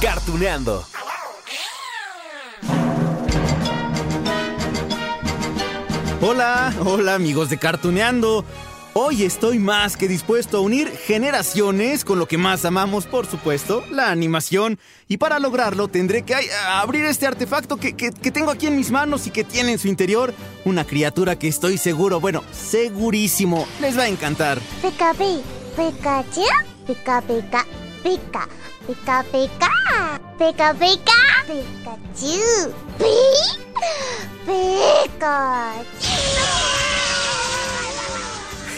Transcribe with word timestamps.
Cartuneando. 0.00 0.84
Hola, 6.22 6.72
hola 6.84 7.14
amigos 7.14 7.50
de 7.50 7.58
Cartuneando. 7.58 8.44
Hoy 8.98 9.24
estoy 9.24 9.58
más 9.58 9.94
que 9.94 10.08
dispuesto 10.08 10.56
a 10.56 10.60
unir 10.62 10.88
generaciones 10.88 12.02
con 12.02 12.18
lo 12.18 12.26
que 12.26 12.38
más 12.38 12.64
amamos, 12.64 13.04
por 13.04 13.26
supuesto, 13.26 13.84
la 13.90 14.10
animación. 14.10 14.78
Y 15.06 15.18
para 15.18 15.38
lograrlo 15.38 15.88
tendré 15.88 16.22
que 16.22 16.34
abrir 16.66 17.04
este 17.04 17.26
artefacto 17.26 17.76
que, 17.76 17.92
tengo 17.92 18.50
aquí 18.50 18.68
en 18.68 18.74
mis 18.74 18.90
manos 18.90 19.26
y 19.26 19.30
que 19.30 19.44
tiene 19.44 19.72
en 19.72 19.78
su 19.78 19.88
interior 19.88 20.32
una 20.64 20.86
criatura 20.86 21.38
que 21.38 21.46
estoy 21.46 21.76
seguro, 21.76 22.20
bueno, 22.20 22.42
segurísimo, 22.52 23.68
les 23.82 23.98
va 23.98 24.04
a 24.04 24.08
encantar. 24.08 24.60
Pica, 24.80 25.12
pica, 25.12 26.24
pica, 26.24 26.24
pica, 26.86 27.20
pica, 27.20 27.66
pica, 28.02 28.48
pica, 28.86 29.26
pica, 29.30 30.08
pica, 30.38 30.74
pica, 30.74 31.98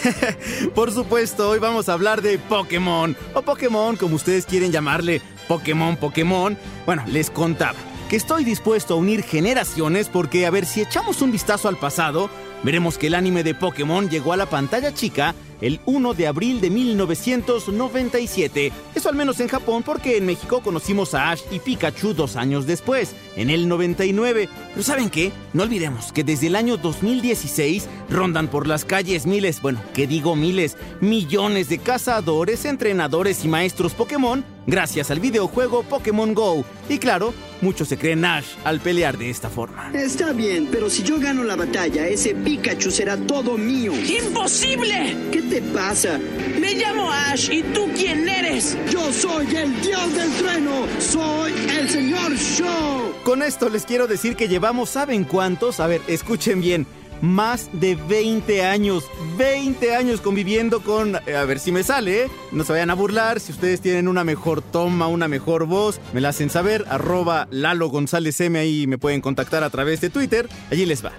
Por 0.75 0.93
supuesto, 0.93 1.51
hoy 1.51 1.59
vamos 1.59 1.89
a 1.89 1.93
hablar 1.93 2.23
de 2.23 2.39
Pokémon, 2.39 3.17
o 3.35 3.43
Pokémon 3.43 3.97
como 3.97 4.17
ustedes 4.17 4.47
quieren 4.47 4.73
llamarle, 4.73 5.21
Pokémon, 5.47 5.97
Pokémon. 5.97 6.57
Bueno, 6.87 7.05
les 7.07 7.31
contaba 7.31 7.79
que 8.09 8.17
estoy 8.17 8.45
dispuesto 8.45 8.95
a 8.95 8.97
unir 8.97 9.23
generaciones 9.23 10.09
porque, 10.09 10.47
a 10.47 10.51
ver, 10.51 10.65
si 10.65 10.81
echamos 10.81 11.21
un 11.21 11.31
vistazo 11.31 11.69
al 11.69 11.77
pasado, 11.77 12.31
veremos 12.63 12.97
que 12.97 13.09
el 13.09 13.15
anime 13.15 13.43
de 13.43 13.55
Pokémon 13.55 14.09
llegó 14.09 14.33
a 14.33 14.37
la 14.37 14.47
pantalla 14.47 14.95
chica 14.95 15.35
el 15.61 15.81
1 15.87 16.15
de 16.15 16.27
abril 16.27 16.61
de 16.61 16.71
1997. 16.71 18.73
Eso 18.95 19.09
al 19.09 19.15
menos 19.15 19.41
en 19.41 19.49
Japón 19.49 19.83
porque 19.83 20.17
en 20.17 20.27
México 20.27 20.61
conocimos 20.63 21.15
a 21.15 21.31
Ash 21.31 21.43
y 21.51 21.59
Pikachu 21.59 22.15
dos 22.15 22.37
años 22.37 22.67
después, 22.67 23.15
en 23.37 23.51
el 23.51 23.69
99. 23.69 24.49
Pero 24.71 24.83
¿saben 24.83 25.11
qué? 25.11 25.33
No 25.53 25.63
olvidemos 25.63 26.13
que 26.13 26.25
desde 26.25 26.49
el 26.49 26.57
año 26.57 26.77
2016 26.77 27.89
rondan 28.11 28.49
por 28.49 28.67
las 28.67 28.85
calles 28.85 29.27
miles, 29.27 29.63
bueno, 29.63 29.81
que 29.95 30.07
digo 30.07 30.37
miles, 30.37 30.77
millones 31.01 31.69
de 31.69 31.79
cazadores, 31.79 32.65
entrenadores 32.65 33.45
y 33.45 33.49
maestros 33.49 33.95
Pokémon 33.95 34.45
gracias 34.69 35.11
al 35.11 35.19
videojuego 35.19 35.83
Pokémon 35.83 36.35
Go. 36.35 36.65
Y 36.89 36.99
claro, 36.99 37.35
muchos 37.61 37.89
se 37.89 37.97
creen 37.97 38.25
Ash 38.25 38.47
al 38.65 38.81
pelear 38.81 39.19
de 39.19 39.31
esta 39.31 39.49
forma. 39.49 39.91
Está 39.95 40.33
bien, 40.33 40.69
pero 40.71 40.91
si 40.91 41.03
yo 41.03 41.19
gano 41.19 41.43
la 41.43 41.57
batalla, 41.57 42.07
ese 42.07 42.35
Pikachu 42.35 42.91
será 42.91 43.17
todo 43.17 43.57
mío. 43.57 43.93
¡Imposible! 43.95 45.17
¿Qué 45.33 45.43
te 45.49 45.63
pasa? 45.63 46.19
Me 46.61 46.75
llamo 46.75 47.11
Ash 47.11 47.51
y 47.51 47.63
tú 47.63 47.89
quién 47.97 48.29
eres? 48.29 48.77
Yo 48.91 49.13
soy 49.13 49.47
el 49.57 49.81
dios 49.81 50.15
del 50.15 50.31
trueno. 50.33 50.87
Soy 50.99 51.53
el 51.79 51.89
señor 51.89 52.37
Show. 52.37 53.15
Con 53.25 53.43
esto 53.43 53.69
les 53.69 53.85
quiero 53.85 54.07
decir 54.07 54.37
que 54.37 54.49
llevamos, 54.49 54.91
¿saben 54.91 55.25
cuántos? 55.25 55.81
A 55.81 55.87
ver, 55.87 56.01
escuchen 56.07 56.61
bien 56.61 56.87
más 57.21 57.69
de 57.73 57.97
20 57.97 58.65
años, 58.65 59.05
20 59.37 59.97
años 59.97 60.21
conviviendo 60.21 60.83
con, 60.83 61.17
eh, 61.27 61.35
a 61.35 61.45
ver 61.45 61.59
si 61.59 61.73
me 61.73 61.83
sale, 61.83 62.23
¿eh? 62.23 62.31
no 62.53 62.63
se 62.63 62.73
vayan 62.73 62.91
a 62.91 62.95
burlar, 62.95 63.41
si 63.41 63.51
ustedes 63.51 63.81
tienen 63.81 64.07
una 64.07 64.23
mejor 64.23 64.63
toma, 64.63 65.09
una 65.09 65.27
mejor 65.27 65.67
voz, 65.67 66.01
me 66.13 66.21
la 66.21 66.29
hacen 66.29 66.49
saber, 66.49 66.85
arroba 66.89 67.49
Lalo 67.51 67.89
González 67.89 68.41
M, 68.41 68.57
ahí 68.57 68.87
me 68.87 68.99
pueden 68.99 69.21
contactar 69.21 69.65
a 69.65 69.71
través 69.71 70.01
de 70.01 70.11
Twitter, 70.11 70.49
allí 70.71 70.87
les 70.87 71.05
va. 71.05 71.11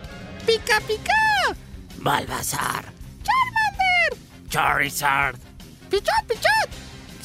Pica, 0.46 0.80
pica. 0.88 1.14
Balbazar. 1.98 2.99
Charizard. 4.50 5.38
Pichat, 5.90 6.26
pichat. 6.28 6.70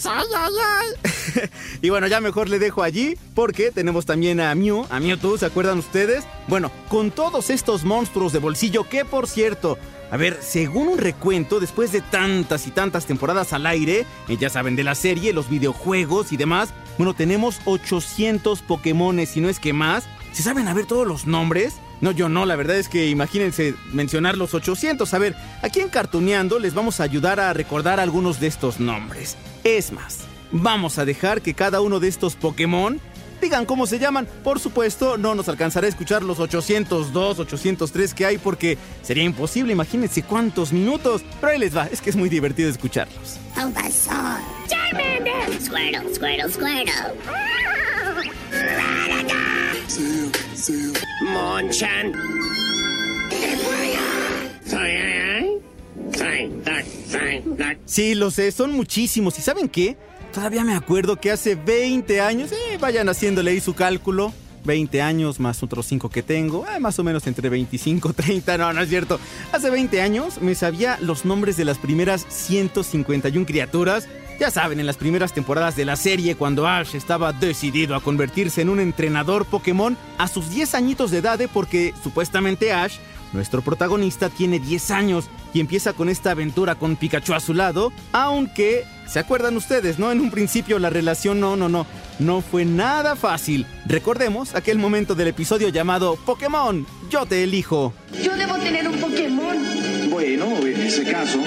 ¡Ay, 0.06 0.26
ay, 0.36 0.52
ay! 0.62 1.48
y 1.82 1.88
bueno, 1.88 2.06
ya 2.06 2.20
mejor 2.20 2.50
le 2.50 2.58
dejo 2.58 2.82
allí 2.82 3.16
porque 3.34 3.70
tenemos 3.70 4.04
también 4.04 4.38
a 4.40 4.54
Mew, 4.54 4.86
a 4.90 5.00
Mewtwo, 5.00 5.38
¿se 5.38 5.46
acuerdan 5.46 5.78
ustedes? 5.78 6.24
Bueno, 6.46 6.70
con 6.88 7.10
todos 7.10 7.48
estos 7.48 7.84
monstruos 7.84 8.32
de 8.34 8.38
bolsillo 8.38 8.86
que 8.86 9.06
por 9.06 9.26
cierto, 9.26 9.78
a 10.10 10.16
ver, 10.18 10.38
según 10.42 10.88
un 10.88 10.98
recuento, 10.98 11.58
después 11.58 11.90
de 11.90 12.02
tantas 12.02 12.66
y 12.66 12.70
tantas 12.70 13.06
temporadas 13.06 13.52
al 13.54 13.66
aire, 13.66 14.04
eh, 14.28 14.36
ya 14.36 14.50
saben, 14.50 14.76
de 14.76 14.84
la 14.84 14.94
serie, 14.94 15.32
los 15.32 15.48
videojuegos 15.48 16.32
y 16.32 16.36
demás, 16.36 16.74
bueno, 16.98 17.14
tenemos 17.14 17.60
800 17.64 18.62
Pokémones, 18.62 19.36
y 19.36 19.40
no 19.40 19.48
es 19.48 19.58
que 19.58 19.72
más. 19.72 20.04
¿Se 20.32 20.42
saben 20.42 20.68
a 20.68 20.74
ver 20.74 20.86
todos 20.86 21.06
los 21.06 21.26
nombres? 21.26 21.74
No, 22.04 22.12
yo 22.12 22.28
no, 22.28 22.44
la 22.44 22.54
verdad 22.54 22.76
es 22.76 22.90
que 22.90 23.08
imagínense 23.08 23.74
mencionar 23.90 24.36
los 24.36 24.52
800. 24.52 25.14
A 25.14 25.18
ver, 25.18 25.34
aquí 25.62 25.80
en 25.80 25.88
Cartuneando 25.88 26.58
les 26.58 26.74
vamos 26.74 27.00
a 27.00 27.04
ayudar 27.04 27.40
a 27.40 27.54
recordar 27.54 27.98
algunos 27.98 28.40
de 28.40 28.46
estos 28.46 28.78
nombres. 28.78 29.38
Es 29.64 29.90
más, 29.90 30.18
vamos 30.52 30.98
a 30.98 31.06
dejar 31.06 31.40
que 31.40 31.54
cada 31.54 31.80
uno 31.80 32.00
de 32.00 32.08
estos 32.08 32.36
Pokémon 32.36 33.00
digan 33.40 33.64
cómo 33.64 33.86
se 33.86 33.98
llaman. 33.98 34.28
Por 34.42 34.60
supuesto, 34.60 35.16
no 35.16 35.34
nos 35.34 35.48
alcanzará 35.48 35.86
a 35.86 35.88
escuchar 35.88 36.22
los 36.22 36.40
802, 36.40 37.38
803 37.38 38.12
que 38.12 38.26
hay 38.26 38.36
porque 38.36 38.76
sería 39.00 39.24
imposible. 39.24 39.72
Imagínense 39.72 40.22
cuántos 40.24 40.74
minutos. 40.74 41.22
Pero 41.40 41.54
ahí 41.54 41.58
les 41.58 41.74
va, 41.74 41.86
es 41.86 42.02
que 42.02 42.10
es 42.10 42.16
muy 42.16 42.28
divertido 42.28 42.68
escucharlos. 42.68 43.38
Squirtle. 46.50 47.73
Monchan. 51.32 52.12
Sí, 57.84 58.14
lo 58.14 58.30
sé, 58.30 58.50
son 58.50 58.72
muchísimos. 58.72 59.38
¿Y 59.38 59.42
saben 59.42 59.68
qué? 59.68 59.96
Todavía 60.32 60.64
me 60.64 60.74
acuerdo 60.74 61.16
que 61.20 61.30
hace 61.30 61.54
20 61.54 62.20
años, 62.20 62.50
eh, 62.50 62.76
vayan 62.80 63.08
haciéndole 63.08 63.52
ahí 63.52 63.60
su 63.60 63.74
cálculo. 63.74 64.32
20 64.64 65.02
años 65.02 65.40
más 65.40 65.62
otros 65.62 65.86
5 65.86 66.08
que 66.08 66.22
tengo, 66.22 66.66
eh, 66.66 66.80
más 66.80 66.98
o 66.98 67.04
menos 67.04 67.26
entre 67.26 67.50
25 67.50 68.10
y 68.10 68.12
30, 68.14 68.58
no, 68.58 68.72
no 68.72 68.80
es 68.80 68.88
cierto. 68.88 69.20
Hace 69.52 69.70
20 69.70 70.00
años 70.00 70.40
me 70.40 70.54
sabía 70.54 70.98
los 71.00 71.24
nombres 71.24 71.56
de 71.56 71.66
las 71.66 71.78
primeras 71.78 72.26
151 72.28 73.46
criaturas. 73.46 74.08
Ya 74.38 74.50
saben, 74.50 74.80
en 74.80 74.86
las 74.86 74.96
primeras 74.96 75.32
temporadas 75.32 75.76
de 75.76 75.84
la 75.84 75.96
serie, 75.96 76.34
cuando 76.34 76.66
Ash 76.66 76.94
estaba 76.94 77.32
decidido 77.32 77.94
a 77.94 78.02
convertirse 78.02 78.62
en 78.62 78.68
un 78.68 78.80
entrenador 78.80 79.46
Pokémon 79.46 79.96
a 80.18 80.26
sus 80.26 80.50
10 80.50 80.74
añitos 80.74 81.10
de 81.10 81.18
edad, 81.18 81.40
eh, 81.40 81.48
porque 81.52 81.94
supuestamente 82.02 82.72
Ash 82.72 82.96
nuestro 83.32 83.62
protagonista 83.62 84.28
tiene 84.30 84.58
10 84.58 84.90
años 84.90 85.26
y 85.52 85.60
empieza 85.60 85.92
con 85.92 86.08
esta 86.08 86.32
aventura 86.32 86.76
con 86.76 86.96
Pikachu 86.96 87.34
a 87.34 87.40
su 87.40 87.54
lado, 87.54 87.92
aunque, 88.12 88.84
¿se 89.06 89.18
acuerdan 89.18 89.56
ustedes, 89.56 89.98
no? 89.98 90.10
En 90.10 90.20
un 90.20 90.30
principio 90.30 90.78
la 90.78 90.90
relación 90.90 91.40
no, 91.40 91.56
no, 91.56 91.68
no, 91.68 91.86
no 92.18 92.40
fue 92.40 92.64
nada 92.64 93.16
fácil. 93.16 93.66
Recordemos 93.86 94.54
aquel 94.54 94.78
momento 94.78 95.14
del 95.14 95.28
episodio 95.28 95.68
llamado 95.68 96.16
Pokémon, 96.24 96.86
yo 97.10 97.26
te 97.26 97.42
elijo. 97.42 97.92
Yo 98.22 98.36
debo 98.36 98.56
tener 98.56 98.88
un 98.88 98.98
Pokémon. 98.98 99.56
Bueno, 100.10 100.58
en 100.58 100.80
ese 100.80 101.04
caso... 101.04 101.40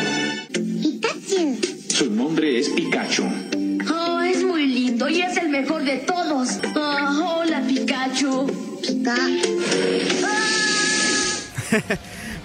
Pikachu. 0.53 1.76
Su 1.97 2.11
nombre 2.11 2.59
es 2.59 2.69
Pikachu. 2.69 3.23
Oh, 3.91 4.21
es 4.21 4.43
muy 4.43 4.67
lindo 4.67 5.09
y 5.09 5.23
es 5.23 5.35
el 5.35 5.49
mejor 5.49 5.83
de 5.83 5.97
todos. 5.97 6.59
Oh, 6.75 7.39
hola, 7.39 7.63
Pikachu. 7.67 8.45
Pika. 8.83 9.15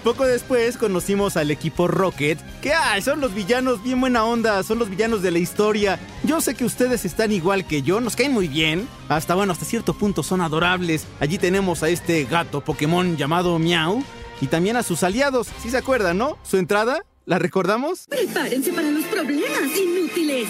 Poco 0.03 0.25
después 0.25 0.75
conocimos 0.75 1.37
al 1.37 1.51
equipo 1.51 1.87
Rocket, 1.87 2.39
que 2.63 2.73
ay, 2.73 3.03
son 3.03 3.21
los 3.21 3.35
villanos 3.35 3.83
bien 3.83 4.01
buena 4.01 4.25
onda, 4.25 4.63
son 4.63 4.79
los 4.79 4.89
villanos 4.89 5.21
de 5.21 5.29
la 5.29 5.37
historia. 5.37 5.99
Yo 6.23 6.41
sé 6.41 6.55
que 6.55 6.65
ustedes 6.65 7.05
están 7.05 7.31
igual 7.31 7.67
que 7.67 7.83
yo, 7.83 8.01
nos 8.01 8.15
caen 8.15 8.33
muy 8.33 8.47
bien. 8.47 8.87
Hasta 9.07 9.35
bueno, 9.35 9.53
hasta 9.53 9.65
cierto 9.65 9.93
punto 9.93 10.23
son 10.23 10.41
adorables. 10.41 11.05
Allí 11.19 11.37
tenemos 11.37 11.83
a 11.83 11.89
este 11.89 12.25
gato 12.25 12.61
Pokémon 12.61 13.17
llamado 13.17 13.59
Miau 13.59 14.03
y 14.41 14.47
también 14.47 14.77
a 14.77 14.83
sus 14.83 15.03
aliados, 15.03 15.47
si 15.61 15.69
se 15.69 15.77
acuerdan, 15.77 16.17
¿no? 16.17 16.39
Su 16.41 16.57
entrada, 16.57 17.03
¿la 17.25 17.39
recordamos? 17.39 18.05
Prepárense 18.07 18.73
para 18.73 18.89
los 18.89 19.03
problemas 19.05 19.77
inútiles. 19.77 20.47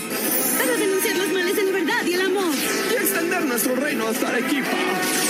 Para 0.58 0.74
denunciar 0.78 1.18
los 1.18 1.31
males 1.31 1.56
de 1.56 1.64
la 1.64 1.72
verdad 1.72 2.06
y 2.06 2.14
el 2.14 2.22
amor. 2.22 2.54
Y 2.92 2.96
extender 2.96 3.46
nuestro 3.46 3.75
reino 3.75 4.08
hasta 4.08 4.30
Arequipa. 4.30 4.70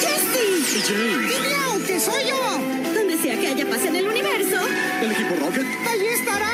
¿Qué 0.02 0.08
Jessie. 0.08 0.96
James. 0.96 1.88
Que 1.88 2.00
soy 2.00 2.24
yo. 2.28 2.94
Donde 2.94 3.18
sea 3.18 3.40
que 3.40 3.48
haya 3.48 3.70
paz 3.70 3.86
en 3.86 3.96
el 3.96 4.08
universo. 4.08 4.58
¿El 5.02 5.12
equipo 5.12 5.36
Rocket? 5.46 5.66
Allí 5.90 6.08
estará. 6.08 6.50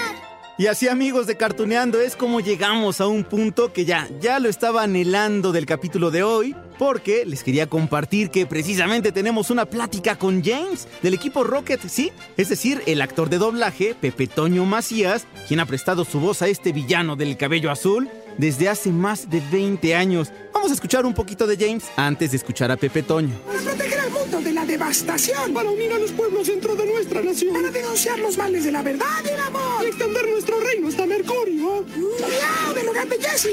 Y 0.57 0.67
así 0.67 0.89
amigos 0.89 1.25
de 1.25 1.37
Cartuneando 1.37 2.01
es 2.01 2.17
como 2.17 2.41
llegamos 2.41 2.99
a 2.99 3.07
un 3.07 3.23
punto 3.23 3.71
que 3.71 3.85
ya, 3.85 4.09
ya 4.19 4.39
lo 4.39 4.49
estaba 4.49 4.83
anhelando 4.83 5.53
del 5.53 5.65
capítulo 5.65 6.11
de 6.11 6.23
hoy, 6.23 6.53
porque 6.79 7.25
les 7.25 7.43
quería 7.43 7.67
compartir 7.67 8.31
que 8.31 8.47
precisamente 8.47 9.11
tenemos 9.11 9.51
una 9.51 9.65
plática 9.65 10.17
con 10.17 10.41
James 10.43 10.87
del 11.03 11.13
equipo 11.13 11.43
Rocket, 11.43 11.81
¿sí? 11.87 12.11
Es 12.37 12.47
decir, 12.49 12.81
el 12.87 13.01
actor 13.01 13.29
de 13.29 13.37
doblaje, 13.37 13.95
Pepe 13.99 14.27
Toño 14.27 14.65
Macías, 14.65 15.27
quien 15.47 15.59
ha 15.59 15.65
prestado 15.65 16.05
su 16.05 16.21
voz 16.21 16.41
a 16.41 16.47
este 16.47 16.71
villano 16.71 17.17
del 17.17 17.35
cabello 17.35 17.69
azul 17.69 18.09
desde 18.39 18.69
hace 18.69 18.89
más 18.89 19.29
de 19.29 19.41
20 19.51 19.93
años. 19.93 20.31
Vamos 20.53 20.71
a 20.71 20.73
escuchar 20.73 21.05
un 21.05 21.13
poquito 21.13 21.45
de 21.45 21.57
James 21.57 21.83
antes 21.97 22.31
de 22.31 22.37
escuchar 22.37 22.71
a 22.71 22.77
Pepe 22.77 23.03
Toño. 23.03 23.35
Para 23.45 23.59
proteger 23.59 23.99
al 23.99 24.11
mundo 24.11 24.41
de 24.41 24.53
la 24.53 24.65
devastación. 24.65 25.53
Para 25.53 25.69
unir 25.69 25.91
a 25.91 25.99
los 25.99 26.11
pueblos 26.11 26.47
dentro 26.47 26.73
de 26.75 26.85
nuestra 26.85 27.21
nación. 27.21 27.53
Para 27.53 27.69
denunciar 27.69 28.17
los 28.19 28.37
males 28.37 28.63
de 28.63 28.71
la 28.71 28.81
verdad 28.81 29.05
y 29.25 29.27
el 29.27 29.39
amor. 29.41 29.83
Y 29.83 29.87
extender 29.87 30.29
nuestro 30.29 30.59
reino 30.61 30.87
hasta 30.87 31.05
Mercurio. 31.05 31.85
¡Miau! 31.85 32.73
¡Del 32.73 32.85
lugar 32.85 33.07
de 33.09 33.17
Jesse! 33.21 33.49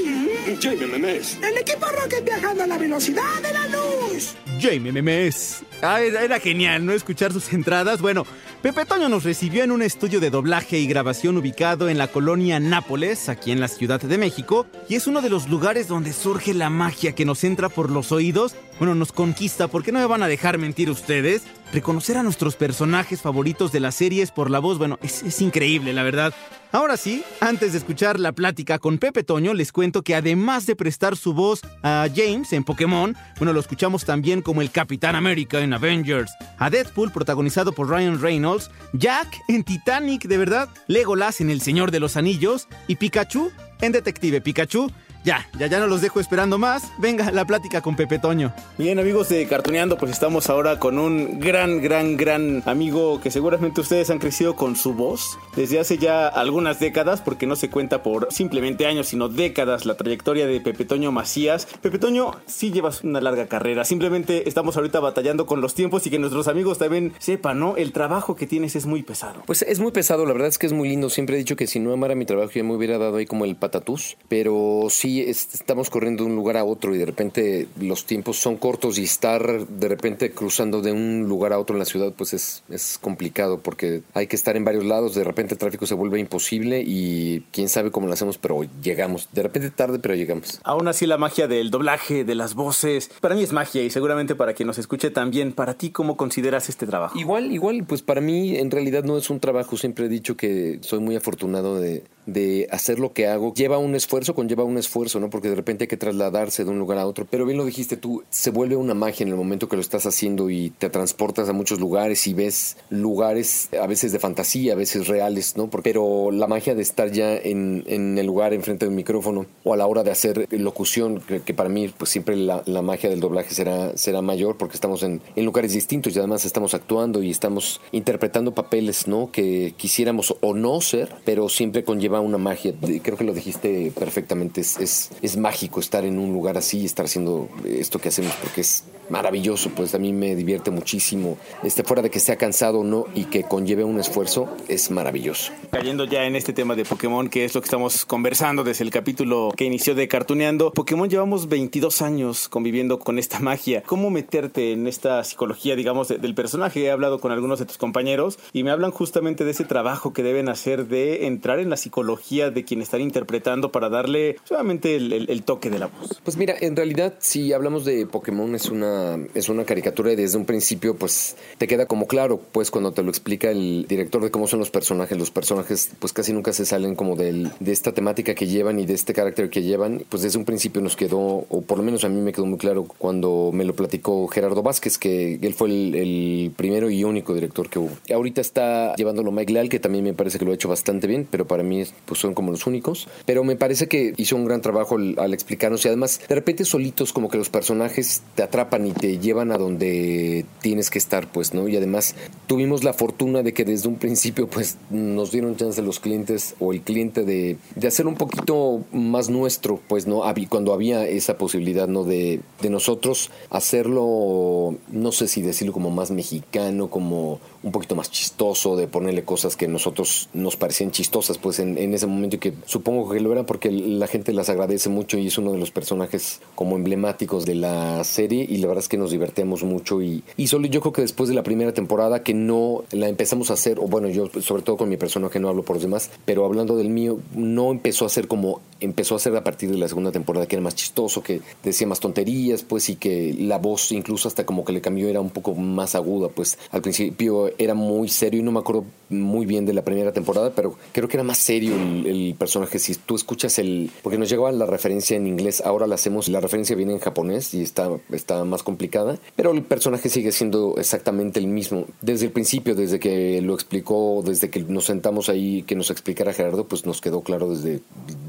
Jamie 0.61 0.87
Memes. 0.87 1.39
El 1.43 1.59
equipo 1.59 1.87
Rocket 1.87 2.25
viajando 2.25 2.63
a 2.63 2.67
la 2.69 2.79
velocidad 2.79 3.43
de 3.43 3.53
la 3.53 3.67
luz. 3.67 4.35
Jamie 4.61 4.93
Memes. 4.93 5.63
Ah, 5.83 6.01
era, 6.01 6.23
era 6.23 6.39
genial, 6.39 6.87
¿no? 6.87 6.93
Escuchar 6.93 7.33
sus 7.33 7.53
entradas. 7.53 8.01
Bueno, 8.01 8.25
Pepe 8.67 8.85
Toño 8.85 9.09
nos 9.09 9.23
recibió 9.23 9.63
en 9.63 9.71
un 9.71 9.81
estudio 9.81 10.19
de 10.19 10.29
doblaje 10.29 10.81
y 10.81 10.89
grabación 10.89 11.37
ubicado 11.37 11.89
en 11.89 11.99
la 11.99 12.09
colonia 12.09 12.59
Nápoles, 12.59 13.29
aquí 13.29 13.53
en 13.53 13.61
la 13.61 13.69
Ciudad 13.69 14.01
de 14.01 14.19
México, 14.19 14.67
y 14.89 14.97
es 14.97 15.07
uno 15.07 15.23
de 15.23 15.31
los 15.31 15.49
lugares 15.49 15.87
donde 15.87 16.13
surge 16.13 16.53
la 16.53 16.69
magia 16.69 17.15
que 17.15 17.25
nos 17.25 17.45
entra 17.45 17.69
por 17.69 17.93
los 17.93 18.11
oídos, 18.11 18.57
bueno, 18.81 18.97
nos 18.97 19.13
conquista, 19.13 19.69
porque 19.69 19.93
no 19.93 20.01
me 20.01 20.07
van 20.07 20.25
a 20.25 20.27
dejar 20.27 20.59
mentir 20.59 20.91
ustedes. 20.91 21.43
Reconocer 21.73 22.17
a 22.17 22.23
nuestros 22.23 22.57
personajes 22.57 23.21
favoritos 23.21 23.73
de 23.73 23.81
las 23.81 23.95
series 23.95 24.31
por 24.31 24.51
la 24.51 24.61
voz, 24.61 24.79
bueno, 24.79 24.99
es, 25.03 25.23
es 25.23 25.41
increíble, 25.43 25.93
la 25.93 26.03
verdad. 26.03 26.33
Ahora 26.73 26.97
sí, 26.97 27.23
antes 27.41 27.73
de 27.73 27.79
escuchar 27.79 28.21
la 28.21 28.33
plática 28.33 28.79
con 28.79 28.99
Pepe 28.99 29.25
Toño, 29.25 29.55
les 29.55 29.73
cuento 29.73 30.03
que 30.03 30.15
además 30.15 30.67
de 30.67 30.77
prestar 30.77 31.17
su 31.17 31.33
voz 31.33 31.63
a 31.83 32.07
James 32.15 32.53
en 32.53 32.65
Pokémon, 32.65 33.17
bueno, 33.39 33.53
lo 33.53 33.61
escuchamos 33.61 34.05
también 34.05 34.43
como 34.43 34.63
el 34.63 34.71
Capitán 34.71 35.17
América 35.17 35.61
en 35.61 35.73
Avengers, 35.73 36.31
a 36.59 36.71
Deadpool 36.71 37.13
protagonizado 37.13 37.73
por 37.73 37.89
Ryan 37.89 38.21
Reynolds, 38.21 38.71
Jack 38.93 39.29
en 39.49 39.65
Titanic, 39.65 40.27
de 40.27 40.39
verdad, 40.39 40.69
Legolas 40.87 41.41
en 41.41 41.51
El 41.51 41.61
Señor 41.61 41.91
de 41.91 42.01
los 42.01 42.17
Anillos 42.17 42.69
y 42.89 42.97
Pikachu 42.97 43.51
en 43.81 43.93
Detective 43.93 44.41
Pikachu. 44.41 44.91
Ya, 45.27 45.45
ya, 45.59 45.67
ya 45.67 45.81
no 45.81 45.89
los 45.89 46.03
dejo 46.03 46.21
esperando 46.21 46.57
más. 46.57 46.93
Venga, 46.99 47.33
la 47.33 47.45
plática 47.45 47.81
con 47.81 47.97
Pepe 47.97 48.21
Toño. 48.21 48.55
Bien, 48.79 49.01
amigos 49.01 49.29
de 49.29 49.45
Cartuneando, 49.49 49.99
pues 49.99 50.13
estamos 50.13 50.49
ahora 50.49 50.79
con 50.79 51.01
un 51.01 51.41
gran, 51.41 51.83
gran, 51.83 52.17
gran 52.17 52.63
amigo 52.65 53.21
que 53.21 53.33
seguramente 53.33 53.81
ustedes 53.81 54.09
han 54.11 54.21
crecido 54.21 54.55
con 54.55 54.77
su 54.77 54.95
voz 54.95 55.37
desde 55.57 55.81
hace 55.81 55.99
ya 55.99 56.29
algunas 56.29 56.79
décadas, 56.79 57.23
porque 57.23 57.49
no 57.49 57.57
se 57.57 57.71
cuenta 57.71 58.05
por 58.05 58.33
simplemente 58.33 58.87
años, 58.87 59.09
sino 59.09 59.29
décadas 59.29 59.85
la 59.85 59.97
trayectoria 59.97 60.47
de 60.47 60.61
Pepe 60.61 60.85
Toño 60.85 61.11
Macías. 61.11 61.67
Pepe 61.83 61.99
Toño, 61.99 62.31
sí 62.47 62.71
llevas 62.71 63.03
una 63.03 63.21
larga 63.21 63.49
carrera. 63.49 63.85
Simplemente 63.85 64.49
estamos 64.49 64.77
ahorita 64.77 65.01
batallando 65.01 65.45
con 65.45 65.61
los 65.61 65.75
tiempos 65.75 66.07
y 66.07 66.11
que 66.11 66.21
nuestros 66.21 66.47
amigos 66.47 66.79
también 66.79 67.15
sepan, 67.19 67.59
¿no? 67.59 67.77
El 67.77 67.91
trabajo 67.91 68.37
que 68.37 68.47
tienes 68.47 68.77
es 68.77 68.87
muy 68.87 69.03
pesado. 69.03 69.43
Pues 69.45 69.63
es 69.63 69.81
muy 69.81 69.91
pesado, 69.91 70.25
la 70.25 70.35
verdad 70.35 70.51
es 70.51 70.59
que 70.59 70.67
es 70.69 70.73
muy 70.73 70.89
lindo. 70.89 71.11
Siempre 71.11 71.35
he 71.35 71.39
dicho 71.41 71.57
que 71.57 71.67
si 71.67 71.81
no 71.81 71.93
amara 71.93 72.15
mi 72.15 72.27
trabajo 72.27 72.53
ya 72.55 72.63
me 72.63 72.77
hubiera 72.77 72.97
dado 72.97 73.17
ahí 73.17 73.27
como 73.27 73.45
el 73.45 73.57
patatús, 73.57 74.17
pero 74.29 74.87
sí 74.89 75.16
estamos 75.23 75.91
corriendo 75.91 76.25
de 76.25 76.31
un 76.31 76.37
lugar 76.37 76.57
a 76.57 76.65
otro 76.65 76.95
y 76.95 76.99
de 76.99 77.07
repente 77.07 77.69
los 77.81 78.05
tiempos 78.05 78.39
son 78.39 78.57
cortos 78.57 78.99
y 78.99 79.05
estar 79.05 79.67
de 79.67 79.89
repente 79.89 80.31
cruzando 80.31 80.83
de 80.83 80.93
un 80.93 81.25
lugar 81.29 81.53
a 81.53 81.59
otro 81.59 81.75
en 81.75 81.81
la 81.81 81.85
ciudad 81.85 82.13
pues 82.17 82.33
es, 82.35 82.63
es 82.69 82.99
complicado 83.01 83.59
porque 83.59 84.03
hay 84.15 84.27
que 84.27 84.37
estar 84.37 84.57
en 84.57 84.65
varios 84.65 84.85
lados, 84.85 85.15
de 85.15 85.25
repente 85.25 85.55
el 85.55 85.59
tráfico 85.59 85.87
se 85.87 85.95
vuelve 85.95 86.21
imposible 86.21 86.83
y 86.87 87.43
quién 87.53 87.69
sabe 87.69 87.91
cómo 87.91 88.07
lo 88.07 88.13
hacemos, 88.13 88.39
pero 88.39 88.63
llegamos. 88.83 89.29
De 89.33 89.43
repente 89.43 89.71
tarde, 89.71 89.99
pero 89.99 90.15
llegamos. 90.15 90.61
Aún 90.65 90.89
así 90.89 91.07
la 91.07 91.19
magia 91.19 91.49
del 91.49 91.71
doblaje, 91.71 92.25
de 92.25 92.35
las 92.35 92.55
voces, 92.55 93.11
para 93.21 93.35
mí 93.35 93.43
es 93.43 93.53
magia 93.53 93.83
y 93.83 93.91
seguramente 93.91 94.35
para 94.35 94.55
quien 94.55 94.67
nos 94.67 94.79
escuche 94.79 95.11
también. 95.11 95.53
¿Para 95.53 95.75
ti 95.75 95.91
cómo 95.91 96.17
consideras 96.17 96.69
este 96.69 96.87
trabajo? 96.87 97.19
Igual, 97.19 97.53
igual, 97.53 97.85
pues 97.87 98.03
para 98.03 98.21
mí 98.21 98.57
en 98.57 98.71
realidad 98.71 99.05
no 99.05 99.17
es 99.17 99.31
un 99.31 99.41
trabajo, 99.41 99.77
siempre 99.77 100.07
he 100.07 100.09
dicho 100.09 100.37
que 100.37 100.79
soy 100.83 101.01
muy 101.01 101.17
afortunado 101.17 101.79
de, 101.79 102.05
de 102.27 102.69
hacer 102.71 102.99
lo 102.99 103.13
que 103.13 103.27
hago. 103.27 103.55
Lleva 103.55 103.79
un 103.79 103.95
esfuerzo, 103.95 104.35
conlleva 104.35 104.65
un 104.65 104.79
esfuerzo, 104.79 105.21
¿no? 105.21 105.31
Porque 105.31 105.49
de 105.49 105.55
repente 105.55 105.85
hay 105.85 105.89
que 105.89 105.97
trasladarse 105.97 106.65
de 106.65 106.71
un 106.71 106.79
lugar 106.79 106.99
a 106.99 107.07
otro. 107.07 107.27
Pero 107.31 107.47
bien 107.47 107.57
lo 107.57 107.65
dijiste 107.65 107.97
tú, 107.97 108.25
se 108.31 108.51
vuelve 108.51 108.77
una 108.77 108.95
magia 108.95 109.25
en 109.25 109.31
el 109.31 109.37
momento 109.37 109.69
que 109.69 109.77
lo 109.77 109.83
estás 109.83 110.07
haciendo 110.07 110.51
y 110.51 110.71
te 110.71 110.91
transportas 110.91 111.49
a 111.49 111.53
muchos 111.53 111.81
lugares 111.81 112.27
y 112.27 112.35
ves 112.35 112.77
lugares 112.91 113.69
a 113.81 113.87
veces 113.87 114.13
de 114.13 114.19
fantasía, 114.19 114.73
a 114.73 114.77
veces 114.77 115.07
reales, 115.07 115.57
¿no? 115.57 115.71
Pero 115.71 116.31
la 116.31 116.47
magia 116.47 116.75
de 116.75 116.83
estar 116.83 117.11
ya 117.11 117.37
en, 117.37 117.85
en 117.87 118.19
el 118.19 118.27
lugar 118.27 118.53
enfrente 118.53 118.87
del 118.87 118.95
micrófono 118.95 119.47
o 119.65 119.75
a 119.75 119.77
la 119.77 119.87
hora 119.87 120.03
de 120.03 120.11
hacer 120.11 120.47
locución, 120.51 121.21
que, 121.21 121.41
que 121.43 121.55
para 121.55 121.69
mí 121.69 121.89
pues 121.97 122.11
siempre 122.11 122.37
la, 122.37 122.63
la, 122.67 122.83
magia 122.83 123.11
del 123.11 123.21
doblaje 123.21 123.55
será, 123.55 123.97
será 123.97 124.23
mayor 124.23 124.57
porque 124.57 124.75
estamos 124.75 125.03
en, 125.03 125.21
en 125.35 125.45
lugares 125.45 125.73
distintos 125.73 126.15
y 126.15 126.19
además 126.19 126.45
estamos 126.45 126.75
actuando 126.75 127.23
y 127.23 127.31
estamos 127.31 127.81
interpretando 127.93 128.55
papeles, 128.55 129.07
¿no? 129.07 129.31
Que 129.31 129.75
quisiéramos 129.77 130.37
o 130.41 130.55
no 130.55 130.81
ser, 130.81 131.15
pero 131.25 131.49
siempre 131.49 131.85
conlleva 131.85 132.16
una 132.21 132.39
magia. 132.39 132.73
Creo 133.03 133.17
que 133.17 133.25
lo 133.25 133.33
dijiste 133.33 133.93
perfectamente. 133.99 134.61
Es, 134.61 134.79
es, 134.79 135.11
es, 135.23 135.37
mágico 135.37 135.81
estar 135.81 136.05
en 136.05 136.19
un 136.19 136.33
lugar 136.33 136.57
así 136.57 136.81
y 136.81 136.85
estar 136.87 137.07
haciendo 137.07 137.49
esto 137.65 137.99
que 137.99 138.09
hacemos 138.09 138.33
porque 138.43 138.63
es 138.63 138.85
maravilloso. 139.11 139.71
Pues 139.71 139.95
a 139.95 139.99
mí 139.99 140.13
me 140.13 140.35
divierte 140.35 140.71
muchísimo. 140.71 141.39
Este, 141.63 141.85
fuera 141.85 142.03
de 142.03 142.11
que 142.11 142.21
sea 142.21 142.37
cansado 142.37 142.81
o 142.81 142.85
no 142.85 143.07
y 143.15 143.25
que 143.25 143.45
conlleve 143.45 143.85
un 143.85 144.01
esfuerzo, 144.01 144.49
es 144.69 144.91
maravilloso. 144.91 145.53
Cayendo 145.71 146.05
ya 146.05 146.25
en 146.25 146.37
este 146.37 146.53
tema 146.53 146.75
de 146.75 146.85
Pokémon, 146.85 147.29
que 147.29 147.45
es 147.45 147.55
lo 147.55 147.61
que 147.61 147.67
estamos 147.67 148.05
conversando 148.05 148.65
desde 148.65 148.85
el 148.85 148.91
capítulo 148.91 149.53
que 149.57 149.65
inició 149.65 149.95
de 149.95 150.09
Cartuneando. 150.09 150.73
Pokémon 150.73 151.09
llevamos 151.09 151.49
22 151.49 152.03
años 152.03 152.49
conviviendo 152.49 152.99
con 152.99 153.19
esta 153.19 153.41
magia. 153.41 153.83
¿Cómo 153.85 154.11
meterte 154.11 154.73
en 154.73 154.87
esta 154.87 155.23
psicología, 155.25 155.77
digamos, 155.77 156.09
de, 156.09 156.19
del 156.19 156.35
personaje? 156.35 156.85
He 156.85 156.91
hablado 156.91 157.21
con 157.21 157.33
algunos 157.33 157.59
de 157.59 157.67
tus 157.67 157.79
compañeros 157.79 158.39
y 158.53 158.63
me 158.65 158.71
hablan 158.71 158.91
justamente 158.91 159.45
de 159.45 159.51
ese 159.51 159.65
trabajo 159.65 160.13
que 160.13 160.23
deben 160.23 160.49
hacer 160.49 160.87
de 160.87 161.27
entrar 161.27 161.59
en 161.59 161.71
la 161.71 161.77
psicología 161.77 162.06
de 162.07 162.65
quien 162.65 162.83
están 162.83 163.01
interpretando 163.01 163.71
para 163.73 163.89
darle 163.89 164.37
solamente 164.45 164.97
el, 164.97 165.13
el, 165.13 165.31
el, 165.31 165.43
toque 165.43 165.71
de 165.71 165.79
la 165.79 165.87
voz. 165.87 166.21
Pues 166.25 166.37
mira, 166.37 166.55
en 166.61 166.77
realidad 166.77 167.15
si 167.19 167.53
hablamos 167.53 167.85
de 167.85 168.07
Pokémon 168.07 168.55
es 168.55 168.71
una, 168.71 169.19
es 169.35 169.49
una 169.49 169.65
caricatura 169.65 170.13
y 170.13 170.17
desde 170.17 170.39
un 170.39 170.45
principio 170.45 170.97
pues 170.97 171.37
te 171.59 171.67
queda 171.67 171.87
como 171.87 172.07
claro, 172.07 172.41
pues 172.53 172.71
cuando 172.71 172.93
te 172.93 173.03
lo 173.03 173.11
explica 173.11 173.51
el 173.51 173.87
director 173.89 174.23
de 174.23 174.31
cómo 174.31 174.47
son 174.47 174.61
los 174.61 174.71
personajes, 174.71 175.19
los 175.19 175.31
personajes 175.31 175.91
pues 175.99 176.13
casi 176.13 176.33
nunca 176.33 176.53
se 176.53 176.65
salen 176.65 176.95
como 176.95 177.17
del, 177.17 177.51
de 177.61 177.73
esta 177.73 177.93
temática 177.93 178.35
que 178.35 178.47
llevan 178.47 178.79
y 178.79 178.87
de 178.87 178.95
este 178.95 179.13
carácter 179.13 179.51
que 179.51 179.63
llevan, 179.63 180.05
pues 180.09 180.23
desde 180.23 180.39
un 180.39 180.45
principio 180.45 180.81
nos 180.83 180.97
quedó, 180.97 181.47
o 181.49 181.63
por 181.63 181.79
lo 181.79 181.85
menos 181.85 182.05
a 182.05 182.09
mí 182.09 182.21
me 182.21 182.33
quedó 182.33 182.47
muy 182.47 182.59
claro 182.59 182.85
cuando 182.99 183.51
me 183.53 183.65
lo 183.65 183.75
platicó 183.75 184.27
Gerardo 184.29 184.63
Vázquez, 184.63 184.99
que 184.99 185.39
él 185.41 185.55
fue 185.55 185.69
el, 185.69 185.95
el 185.95 186.53
primero 186.57 186.91
y 186.91 187.05
único 187.05 187.35
director 187.35 187.69
que 187.69 187.79
hubo. 187.79 187.91
Ahorita 188.13 188.41
está 188.41 188.95
llevándolo 188.97 189.33
Mike 189.33 189.53
Leal, 189.53 189.69
que 189.69 189.81
también 189.81 190.05
me 190.05 190.15
parece 190.15 190.39
que 190.39 190.45
lo 190.45 190.53
ha 190.53 190.55
hecho 190.55 190.69
bastante 190.69 191.07
bien, 191.07 191.27
pero 191.31 191.47
para 191.47 191.63
mí 191.63 191.85
pues 192.05 192.21
son 192.21 192.35
como 192.35 192.51
los 192.51 192.67
únicos. 192.67 193.09
Pero 193.25 193.45
me 193.45 193.57
parece 193.57 193.89
que 193.89 194.15
hizo 194.17 194.37
un 194.37 194.45
gran 194.45 194.61
trabajo 194.61 194.97
al, 194.97 195.35
explicarnos 195.35 195.85
y 195.85 195.89
además 195.89 196.21
de 196.29 196.35
repente 196.35 196.65
solitos 196.65 197.13
como 197.13 197.29
que 197.29 197.39
los 197.39 197.51
personajes 197.51 198.23
te 198.35 198.43
atrapan 198.43 198.87
y 198.87 198.93
te 198.93 199.19
llevan 199.19 199.53
a 199.53 199.59
donde 199.59 200.47
tienes 200.61 200.91
que 200.91 200.99
estar, 200.99 201.31
pues, 201.31 201.55
¿no? 201.55 201.69
Y 201.69 201.77
además 201.77 202.15
tuvimos 202.47 202.85
la 202.85 202.93
fortuna 202.93 203.43
de 203.43 203.53
que 203.53 203.65
desde 203.65 203.89
un 203.89 203.97
principio 203.97 204.49
pues 204.49 204.77
nos 204.91 205.31
dieron 205.31 205.57
chance 205.57 205.83
los 205.83 206.01
clientes 206.01 206.55
o 206.61 206.73
el 206.73 206.83
cliente 206.83 207.25
de, 207.25 207.59
de 207.75 207.89
hacer 207.89 208.07
un 208.07 208.15
poquito 208.15 208.85
más 208.93 209.29
nuestro, 209.29 209.81
pues, 209.89 210.07
¿no? 210.07 210.23
Cuando 210.49 210.73
había 210.73 211.07
esa 211.07 211.39
posibilidad, 211.39 211.89
¿no? 211.89 212.05
De, 212.05 212.41
de 212.61 212.71
nosotros 212.71 213.31
hacerlo, 213.51 214.77
no 214.89 215.13
sé 215.13 215.29
si 215.29 215.43
decirlo 215.43 215.73
como 215.73 215.91
más 215.91 216.11
mexicano, 216.11 216.89
como 216.89 217.41
un 217.63 217.73
poquito 217.73 217.97
más 217.97 218.11
chistoso, 218.11 218.77
de 218.77 218.87
ponerle 218.87 219.25
cosas 219.25 219.57
que 219.57 219.67
nosotros 219.67 220.29
nos 220.33 220.57
parecían 220.57 220.93
chistosas, 220.93 221.39
pues 221.39 221.59
en, 221.59 221.86
ese 221.95 222.07
momento 222.07 222.37
y 222.37 222.39
que 222.39 222.53
supongo 222.65 223.11
que 223.11 223.21
lo 223.21 223.33
eran 223.33 223.47
porque 223.47 223.71
la 223.71 224.07
gente 224.07 224.33
las 224.33 224.49
agradece 224.49 224.89
mucho 224.89 225.19
y 225.19 225.27
es 225.27 225.39
uno 225.39 225.53
de 225.53 225.59
los 225.59 225.71
personajes 225.71 226.41
como 226.55 226.77
emblemáticos 226.77 227.47
de 227.47 227.55
la 227.55 228.03
serie 228.05 228.47
y 228.49 228.59
la 228.59 228.69
verdad 228.69 228.83
es 228.83 228.89
que 228.89 228.97
nos 228.97 229.11
divertimos 229.11 229.63
mucho 229.63 230.03
y, 230.03 230.23
y 230.37 230.47
solo 230.47 230.67
yo 230.67 230.81
creo 230.81 230.93
que 230.93 231.03
después 231.03 231.29
de 231.29 231.35
la 231.35 231.43
primera 231.43 231.73
temporada 231.73 232.23
que 232.23 232.35
no 232.35 232.85
la 232.93 233.09
empezamos 233.09 233.51
a 233.51 233.55
hacer, 233.55 233.79
o 233.79 233.83
bueno, 233.83 234.09
yo 234.09 234.29
sobre 234.41 234.63
todo 234.63 234.77
con 234.77 234.89
mi 234.89 234.97
personaje 234.97 235.41
no 235.41 235.49
hablo 235.49 235.63
por 235.63 235.77
los 235.77 235.83
demás, 235.83 236.11
pero 236.25 236.45
hablando 236.45 236.77
del 236.77 236.89
mío, 236.89 237.19
no 237.35 237.71
empezó 237.71 238.07
a 238.07 238.09
ser 238.09 238.29
como 238.29 238.61
empezó 238.81 239.15
a 239.15 239.17
hacer 239.17 239.35
a 239.37 239.45
partir 239.45 239.71
de 239.71 239.79
la 239.79 239.89
segunda 239.89 240.13
temporada, 240.13 240.47
que 240.47 240.57
era 240.57 240.63
más 240.63 240.75
chistoso, 240.75 241.23
que 241.23 241.41
decía 241.63 241.87
más 241.87 242.01
tonterías, 242.01 242.63
pues, 242.63 242.89
y 242.89 242.97
que 242.97 243.35
la 243.39 243.59
voz 243.59 243.93
incluso 243.93 244.29
hasta 244.29 244.47
como 244.47 244.65
que 244.65 244.73
le 244.73 244.81
cambió, 244.81 245.09
era 245.09 245.21
un 245.21 245.31
poco 245.31 245.55
más 245.55 245.95
aguda, 245.95 246.29
pues 246.29 246.59
al 246.71 246.83
principio 246.83 247.53
era 247.59 247.75
muy 247.75 248.09
serio 248.09 248.41
y 248.41 248.43
no 248.43 248.53
me 248.53 248.61
acuerdo 248.61 248.85
muy 249.09 249.47
bien 249.47 249.65
de 249.67 249.73
la 249.73 249.83
primera 249.83 250.13
temporada, 250.13 250.53
pero 250.55 250.77
creo 250.93 251.09
que 251.09 251.17
era 251.17 251.25
más 251.25 251.39
serio 251.39 251.75
el, 251.77 252.07
el 252.07 252.35
personaje. 252.37 252.79
Si 252.79 252.95
tú 252.95 253.15
escuchas 253.15 253.59
el... 253.59 253.91
Porque 254.03 254.19
nos 254.19 254.29
llegaba 254.29 254.51
la 254.53 254.67
referencia 254.67 255.17
en 255.17 255.27
inglés, 255.27 255.63
ahora 255.65 255.87
la 255.87 255.95
hacemos, 255.95 256.29
la 256.29 256.41
referencia 256.41 256.75
viene 256.77 256.93
en 256.93 256.99
japonés 256.99 257.55
y 257.55 257.63
está, 257.63 257.89
está 258.11 258.45
más 258.45 258.63
complicada, 258.63 259.19
pero 259.37 259.53
el 259.53 259.63
personaje 259.63 260.09
sigue 260.09 260.33
siendo 260.33 260.75
exactamente 260.77 261.39
el 261.39 261.47
mismo. 261.47 261.87
Desde 262.03 262.27
el 262.27 262.33
principio, 262.33 262.75
desde 262.75 262.99
que 262.99 263.41
lo 263.43 263.55
explicó, 263.55 264.23
desde 264.25 264.51
que 264.51 264.61
nos 264.61 264.87
sentamos 264.87 265.29
ahí, 265.29 265.63
que 265.63 265.77
nos 265.77 265.91
explicara 265.91 266.33
Gerardo, 266.33 266.67
pues 266.67 266.85
nos 266.85 267.01
quedó 267.01 267.23
claro 267.23 267.51
desde, 267.51 267.81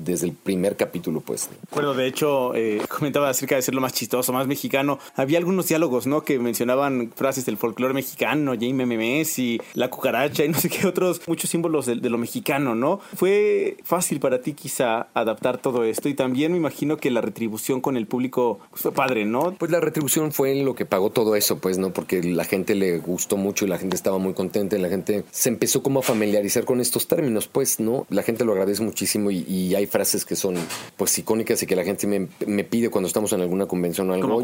desde 0.05 0.27
el 0.27 0.33
primer 0.43 0.75
capítulo, 0.75 1.21
pues. 1.21 1.49
Bueno, 1.73 1.93
de 1.93 2.07
hecho, 2.07 2.55
eh, 2.55 2.81
comentaba 2.89 3.29
acerca 3.29 3.55
de 3.55 3.61
ser 3.61 3.75
lo 3.75 3.81
más 3.81 3.93
chistoso, 3.93 4.33
más 4.33 4.47
mexicano. 4.47 4.99
Había 5.15 5.37
algunos 5.37 5.67
diálogos, 5.67 6.07
¿no? 6.07 6.23
Que 6.23 6.39
mencionaban 6.39 7.11
frases 7.15 7.45
del 7.45 7.57
folclore 7.57 7.93
mexicano, 7.93 8.53
Jaime 8.59 8.85
Memes 8.85 9.39
y 9.39 9.61
la 9.73 9.89
cucaracha 9.89 10.43
y 10.43 10.49
no 10.49 10.59
sé 10.59 10.69
qué 10.69 10.87
otros, 10.87 11.21
muchos 11.27 11.49
símbolos 11.49 11.85
de, 11.85 11.95
de 11.95 12.09
lo 12.09 12.17
mexicano, 12.17 12.75
¿no? 12.75 12.99
Fue 13.15 13.77
fácil 13.83 14.19
para 14.19 14.41
ti 14.41 14.53
quizá 14.53 15.07
adaptar 15.13 15.57
todo 15.57 15.83
esto 15.83 16.09
y 16.09 16.13
también 16.13 16.51
me 16.51 16.57
imagino 16.57 16.97
que 16.97 17.11
la 17.11 17.21
retribución 17.21 17.81
con 17.81 17.97
el 17.97 18.07
público 18.07 18.59
pues, 18.69 18.81
fue 18.81 18.91
padre, 18.91 19.25
¿no? 19.25 19.55
Pues 19.57 19.71
la 19.71 19.79
retribución 19.79 20.31
fue 20.31 20.55
lo 20.55 20.75
que 20.75 20.85
pagó 20.85 21.09
todo 21.09 21.35
eso, 21.35 21.59
pues, 21.59 21.77
¿no? 21.77 21.91
Porque 21.91 22.23
la 22.23 22.43
gente 22.43 22.75
le 22.75 22.97
gustó 22.99 23.37
mucho 23.37 23.65
y 23.65 23.67
la 23.67 23.77
gente 23.77 23.95
estaba 23.95 24.17
muy 24.17 24.33
contenta 24.33 24.77
y 24.77 24.81
la 24.81 24.89
gente 24.89 25.23
se 25.31 25.49
empezó 25.49 25.83
como 25.83 25.99
a 25.99 26.03
familiarizar 26.03 26.65
con 26.65 26.79
estos 26.79 27.07
términos, 27.07 27.47
pues, 27.47 27.79
¿no? 27.79 28.05
La 28.09 28.23
gente 28.23 28.45
lo 28.45 28.53
agradece 28.53 28.83
muchísimo 28.83 29.31
y, 29.31 29.45
y 29.47 29.75
hay 29.75 29.87
frases 29.87 30.25
que 30.27 30.35
son, 30.35 30.55
pues, 30.95 31.17
icónicas 31.17 31.61
y 31.63 31.65
que 31.65 31.75
la 31.75 31.83
gente 31.83 32.05
me, 32.07 32.27
me 32.45 32.63
pide 32.63 32.89
cuando 32.89 33.07
estamos 33.07 33.31
en 33.33 33.41
alguna 33.41 33.65
convención 33.65 34.09
o 34.09 34.13
algo. 34.13 34.37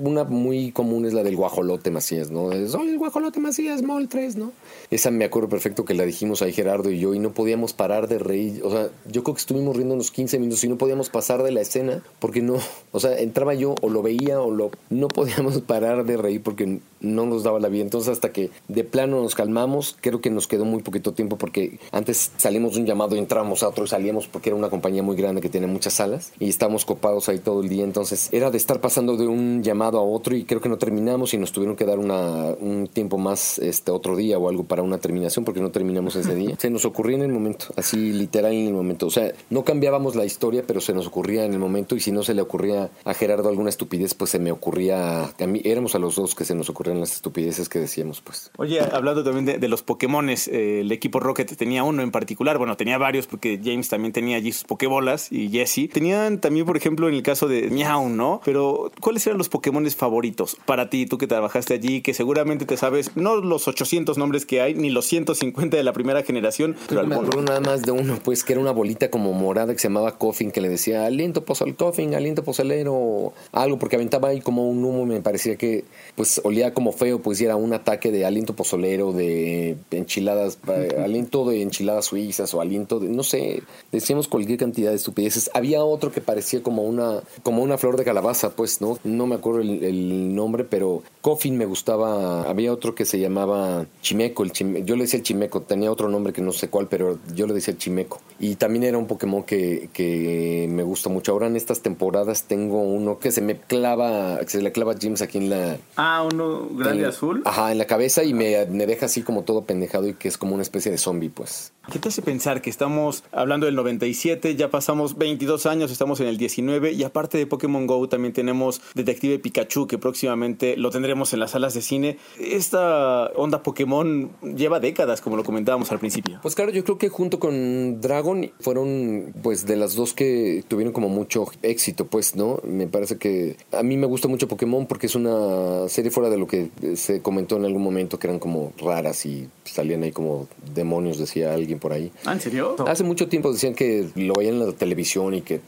Una 0.00 0.24
muy 0.24 0.72
común 0.72 1.04
es 1.04 1.12
la 1.12 1.22
del 1.22 1.36
guajolote 1.36 1.90
Macías, 1.90 2.30
¿no? 2.30 2.52
Es, 2.52 2.72
Soy 2.72 2.88
el 2.88 2.98
guajolote 2.98 3.40
Macías, 3.40 3.82
Mol 3.82 4.08
3, 4.08 4.36
¿no? 4.36 4.52
Esa 4.90 5.10
me 5.10 5.24
acuerdo 5.24 5.48
perfecto 5.48 5.84
que 5.84 5.94
la 5.94 6.04
dijimos 6.04 6.42
ahí 6.42 6.52
Gerardo 6.52 6.90
y 6.90 6.98
yo 6.98 7.14
y 7.14 7.18
no 7.18 7.32
podíamos 7.32 7.72
parar 7.72 8.08
de 8.08 8.18
reír. 8.18 8.62
O 8.64 8.70
sea, 8.70 8.88
yo 9.10 9.22
creo 9.22 9.34
que 9.34 9.40
estuvimos 9.40 9.76
riendo 9.76 9.94
unos 9.94 10.10
15 10.10 10.38
minutos 10.38 10.62
y 10.64 10.68
no 10.68 10.78
podíamos 10.78 11.10
pasar 11.10 11.42
de 11.42 11.50
la 11.50 11.60
escena 11.60 12.02
porque 12.18 12.40
no, 12.40 12.56
o 12.92 13.00
sea, 13.00 13.18
entraba 13.18 13.54
yo 13.54 13.74
o 13.80 13.88
lo 13.88 14.02
veía 14.02 14.40
o 14.40 14.50
lo 14.50 14.70
no 14.90 15.08
podíamos 15.08 15.60
parar 15.66 16.04
de 16.04 16.16
reír 16.16 16.42
porque 16.42 16.80
no 17.00 17.26
nos 17.26 17.42
daba 17.42 17.60
la 17.60 17.68
vida. 17.68 17.82
Entonces, 17.82 18.10
hasta 18.10 18.32
que 18.32 18.50
de 18.68 18.84
plano 18.84 19.22
nos 19.22 19.34
calmamos, 19.34 19.96
creo 20.00 20.20
que 20.20 20.30
nos 20.30 20.46
quedó 20.46 20.64
muy 20.64 20.82
poquito 20.82 21.12
tiempo 21.12 21.36
porque 21.36 21.78
antes 21.92 22.32
salimos 22.36 22.74
de 22.74 22.80
un 22.80 22.86
llamado 22.86 23.16
y 23.16 23.18
entrábamos 23.18 23.62
a 23.62 23.68
otro 23.68 23.84
y 23.84 23.88
salíamos 23.88 24.26
porque 24.26 24.50
era 24.50 24.56
una 24.56 24.70
compañía 24.70 25.02
muy 25.02 25.16
grande 25.16 25.23
que 25.40 25.48
tenía 25.48 25.68
muchas 25.68 25.94
salas 25.94 26.32
y 26.38 26.48
estábamos 26.48 26.84
copados 26.84 27.28
ahí 27.28 27.38
todo 27.38 27.62
el 27.62 27.68
día. 27.68 27.84
Entonces, 27.84 28.28
era 28.32 28.50
de 28.50 28.58
estar 28.58 28.80
pasando 28.80 29.16
de 29.16 29.26
un 29.26 29.62
llamado 29.62 29.98
a 29.98 30.02
otro 30.02 30.36
y 30.36 30.44
creo 30.44 30.60
que 30.60 30.68
no 30.68 30.76
terminamos 30.76 31.34
y 31.34 31.38
nos 31.38 31.52
tuvieron 31.52 31.76
que 31.76 31.84
dar 31.84 31.98
una, 31.98 32.54
un 32.60 32.88
tiempo 32.92 33.16
más 33.18 33.58
este 33.58 33.90
otro 33.90 34.16
día 34.16 34.38
o 34.38 34.48
algo 34.48 34.64
para 34.64 34.82
una 34.82 34.98
terminación 34.98 35.44
porque 35.44 35.60
no 35.60 35.70
terminamos 35.70 36.16
ese 36.16 36.34
día. 36.34 36.56
Se 36.58 36.70
nos 36.70 36.84
ocurría 36.84 37.16
en 37.16 37.22
el 37.22 37.32
momento, 37.32 37.66
así 37.76 38.12
literal 38.12 38.52
en 38.52 38.66
el 38.66 38.74
momento. 38.74 39.06
O 39.06 39.10
sea, 39.10 39.32
no 39.50 39.64
cambiábamos 39.64 40.14
la 40.14 40.24
historia, 40.24 40.64
pero 40.66 40.80
se 40.80 40.92
nos 40.92 41.06
ocurría 41.06 41.44
en 41.44 41.52
el 41.52 41.58
momento 41.58 41.96
y 41.96 42.00
si 42.00 42.12
no 42.12 42.22
se 42.22 42.34
le 42.34 42.42
ocurría 42.42 42.90
a 43.04 43.14
Gerardo 43.14 43.48
alguna 43.48 43.70
estupidez, 43.70 44.14
pues 44.14 44.30
se 44.30 44.38
me 44.38 44.52
ocurría 44.52 45.24
a 45.24 45.46
mí. 45.46 45.60
Éramos 45.64 45.94
a 45.94 45.98
los 45.98 46.16
dos 46.16 46.34
que 46.34 46.44
se 46.44 46.54
nos 46.54 46.68
ocurrían 46.68 47.00
las 47.00 47.12
estupideces 47.12 47.68
que 47.68 47.78
decíamos, 47.78 48.20
pues. 48.20 48.50
Oye, 48.58 48.80
hablando 48.80 49.24
también 49.24 49.46
de, 49.46 49.58
de 49.58 49.68
los 49.68 49.82
Pokémones, 49.82 50.48
eh, 50.48 50.80
el 50.80 50.92
equipo 50.92 51.20
Rocket 51.20 51.56
tenía 51.56 51.82
uno 51.84 52.02
en 52.02 52.10
particular, 52.10 52.58
bueno, 52.58 52.76
tenía 52.76 52.98
varios 52.98 53.26
porque 53.26 53.60
James 53.62 53.88
también 53.88 54.12
tenía 54.12 54.36
allí 54.36 54.52
sus 54.52 54.64
Pokébolas 54.64 55.13
y 55.30 55.48
Jesse. 55.50 55.88
Tenían 55.92 56.40
también, 56.40 56.66
por 56.66 56.76
ejemplo, 56.76 57.08
en 57.08 57.14
el 57.14 57.22
caso 57.22 57.48
de 57.48 57.70
Meow, 57.70 58.08
¿no? 58.08 58.40
Pero, 58.44 58.90
¿cuáles 59.00 59.26
eran 59.26 59.38
los 59.38 59.48
Pokémones 59.48 59.96
favoritos 59.96 60.56
para 60.66 60.90
ti, 60.90 61.06
tú 61.06 61.18
que 61.18 61.26
trabajaste 61.26 61.74
allí, 61.74 62.02
que 62.02 62.14
seguramente 62.14 62.64
te 62.66 62.76
sabes, 62.76 63.16
no 63.16 63.36
los 63.36 63.68
800 63.68 64.18
nombres 64.18 64.46
que 64.46 64.60
hay, 64.60 64.74
ni 64.74 64.90
los 64.90 65.06
150 65.06 65.76
de 65.76 65.82
la 65.82 65.92
primera 65.92 66.22
generación, 66.22 66.76
pero 66.88 67.06
me 67.06 67.14
acuerdo 67.14 67.42
nada 67.42 67.60
más 67.60 67.82
de 67.82 67.92
uno, 67.92 68.18
pues 68.22 68.44
que 68.44 68.52
era 68.52 68.60
una 68.60 68.72
bolita 68.72 69.10
como 69.10 69.32
morada 69.32 69.72
que 69.72 69.78
se 69.78 69.88
llamaba 69.88 70.18
Coffin, 70.18 70.50
que 70.50 70.60
le 70.60 70.68
decía 70.68 71.06
aliento 71.06 71.44
pozol 71.44 71.76
Coffin, 71.76 72.14
aliento 72.14 72.44
pozolero, 72.44 73.32
algo, 73.52 73.78
porque 73.78 73.96
aventaba 73.96 74.28
ahí 74.28 74.40
como 74.40 74.68
un 74.68 74.84
humo, 74.84 75.06
me 75.06 75.20
parecía 75.20 75.56
que 75.56 75.84
pues 76.16 76.40
olía 76.44 76.74
como 76.74 76.92
feo, 76.92 77.20
pues 77.20 77.40
y 77.40 77.44
era 77.44 77.56
un 77.56 77.72
ataque 77.72 78.10
de 78.10 78.24
aliento 78.24 78.54
pozolero, 78.54 79.12
de 79.12 79.76
enchiladas, 79.90 80.58
eh, 80.68 80.96
aliento 81.02 81.48
de 81.48 81.62
enchiladas 81.62 82.06
suizas 82.06 82.52
o 82.54 82.60
aliento 82.60 83.00
de, 83.00 83.08
no 83.08 83.22
sé, 83.22 83.62
decíamos 83.92 84.28
cualquier 84.28 84.58
cantidad 84.58 84.90
de 84.90 84.98
estupideces. 85.04 85.50
Había 85.54 85.84
otro 85.84 86.10
que 86.10 86.20
parecía 86.20 86.62
como 86.62 86.82
una, 86.82 87.20
como 87.42 87.62
una 87.62 87.76
flor 87.78 87.96
de 87.96 88.04
calabaza, 88.04 88.50
pues, 88.56 88.80
¿no? 88.80 88.98
No 89.04 89.26
me 89.26 89.34
acuerdo 89.36 89.60
el, 89.60 89.84
el 89.84 90.34
nombre, 90.34 90.64
pero 90.64 91.02
Coffin 91.20 91.56
me 91.58 91.66
gustaba. 91.66 92.42
Había 92.48 92.72
otro 92.72 92.94
que 92.94 93.04
se 93.04 93.18
llamaba 93.18 93.86
Chimeco, 94.02 94.42
el 94.44 94.52
Chime- 94.52 94.84
yo 94.84 94.96
le 94.96 95.02
decía 95.02 95.18
el 95.18 95.24
Chimeco, 95.24 95.60
tenía 95.62 95.92
otro 95.92 96.08
nombre 96.08 96.32
que 96.32 96.40
no 96.42 96.52
sé 96.52 96.68
cuál, 96.68 96.88
pero 96.88 97.18
yo 97.34 97.46
le 97.46 97.54
decía 97.54 97.72
el 97.72 97.78
Chimeco. 97.78 98.20
Y 98.40 98.56
también 98.56 98.84
era 98.84 98.98
un 98.98 99.06
Pokémon 99.06 99.42
que, 99.42 99.88
que 99.92 100.66
me 100.70 100.82
gusta 100.82 101.08
mucho. 101.10 101.32
Ahora 101.32 101.46
en 101.46 101.56
estas 101.56 101.80
temporadas 101.80 102.44
tengo 102.44 102.80
uno 102.82 103.18
que 103.18 103.30
se 103.30 103.40
me 103.42 103.56
clava, 103.58 104.38
que 104.40 104.48
se 104.48 104.62
le 104.62 104.72
clava 104.72 104.92
a 104.92 104.96
James 105.00 105.20
aquí 105.22 105.38
en 105.38 105.50
la, 105.50 105.76
Ah, 105.96 106.26
uno 106.32 106.68
grande 106.72 107.02
en- 107.04 107.08
azul. 107.10 107.42
Ajá, 107.44 107.70
en 107.72 107.78
la 107.78 107.86
cabeza 107.86 108.24
y 108.24 108.32
me, 108.34 108.66
me 108.66 108.86
deja 108.86 109.06
así 109.06 109.22
como 109.22 109.42
todo 109.42 109.62
pendejado 109.64 110.08
y 110.08 110.14
que 110.14 110.28
es 110.28 110.38
como 110.38 110.54
una 110.54 110.62
especie 110.62 110.90
de 110.90 110.98
zombie, 110.98 111.28
pues. 111.28 111.72
¿Qué 111.92 111.98
te 111.98 112.08
hace 112.08 112.22
pensar 112.22 112.62
que 112.62 112.70
estamos 112.70 113.24
hablando 113.30 113.66
del 113.66 113.74
97, 113.74 114.56
ya 114.56 114.70
pasamos 114.70 114.93
22 114.94 115.66
años, 115.66 115.90
estamos 115.90 116.20
en 116.20 116.28
el 116.28 116.36
19 116.36 116.92
y 116.92 117.02
aparte 117.04 117.38
de 117.38 117.46
Pokémon 117.46 117.86
Go 117.86 118.08
también 118.08 118.32
tenemos 118.32 118.80
Detective 118.94 119.38
Pikachu 119.38 119.86
que 119.86 119.98
próximamente 119.98 120.76
lo 120.76 120.90
tendremos 120.90 121.32
en 121.32 121.40
las 121.40 121.52
salas 121.52 121.74
de 121.74 121.82
cine. 121.82 122.18
Esta 122.38 123.26
onda 123.36 123.62
Pokémon 123.62 124.30
lleva 124.42 124.80
décadas, 124.80 125.20
como 125.20 125.36
lo 125.36 125.44
comentábamos 125.44 125.90
al 125.92 125.98
principio. 125.98 126.38
Pues 126.42 126.54
claro, 126.54 126.70
yo 126.70 126.84
creo 126.84 126.98
que 126.98 127.08
junto 127.08 127.38
con 127.38 128.00
Dragon 128.00 128.50
fueron 128.60 129.34
pues 129.42 129.66
de 129.66 129.76
las 129.76 129.94
dos 129.94 130.14
que 130.14 130.64
tuvieron 130.68 130.92
como 130.92 131.08
mucho 131.08 131.46
éxito, 131.62 132.06
pues, 132.06 132.36
¿no? 132.36 132.60
Me 132.64 132.86
parece 132.86 133.18
que 133.18 133.56
a 133.72 133.82
mí 133.82 133.96
me 133.96 134.06
gusta 134.06 134.28
mucho 134.28 134.48
Pokémon 134.48 134.86
porque 134.86 135.06
es 135.06 135.14
una 135.14 135.88
serie 135.88 136.10
fuera 136.10 136.30
de 136.30 136.38
lo 136.38 136.46
que 136.46 136.70
se 136.96 137.20
comentó 137.22 137.56
en 137.56 137.64
algún 137.64 137.82
momento 137.82 138.18
que 138.18 138.26
eran 138.26 138.38
como 138.38 138.72
raras 138.78 139.26
y 139.26 139.48
salían 139.64 140.02
ahí 140.02 140.12
como 140.12 140.48
demonios, 140.74 141.18
decía 141.18 141.54
alguien 141.54 141.78
por 141.78 141.92
ahí. 141.92 142.12
¿Ah, 142.24 142.32
en 142.32 142.40
serio? 142.40 142.76
Hace 142.86 143.04
mucho 143.04 143.28
tiempo 143.28 143.52
decían 143.52 143.74
que 143.74 144.08
lo 144.14 144.34
veían 144.34 144.54
en 144.54 144.60
la 144.60 144.66
televisión 144.84 145.34
y 145.34 145.40
que 145.40 145.60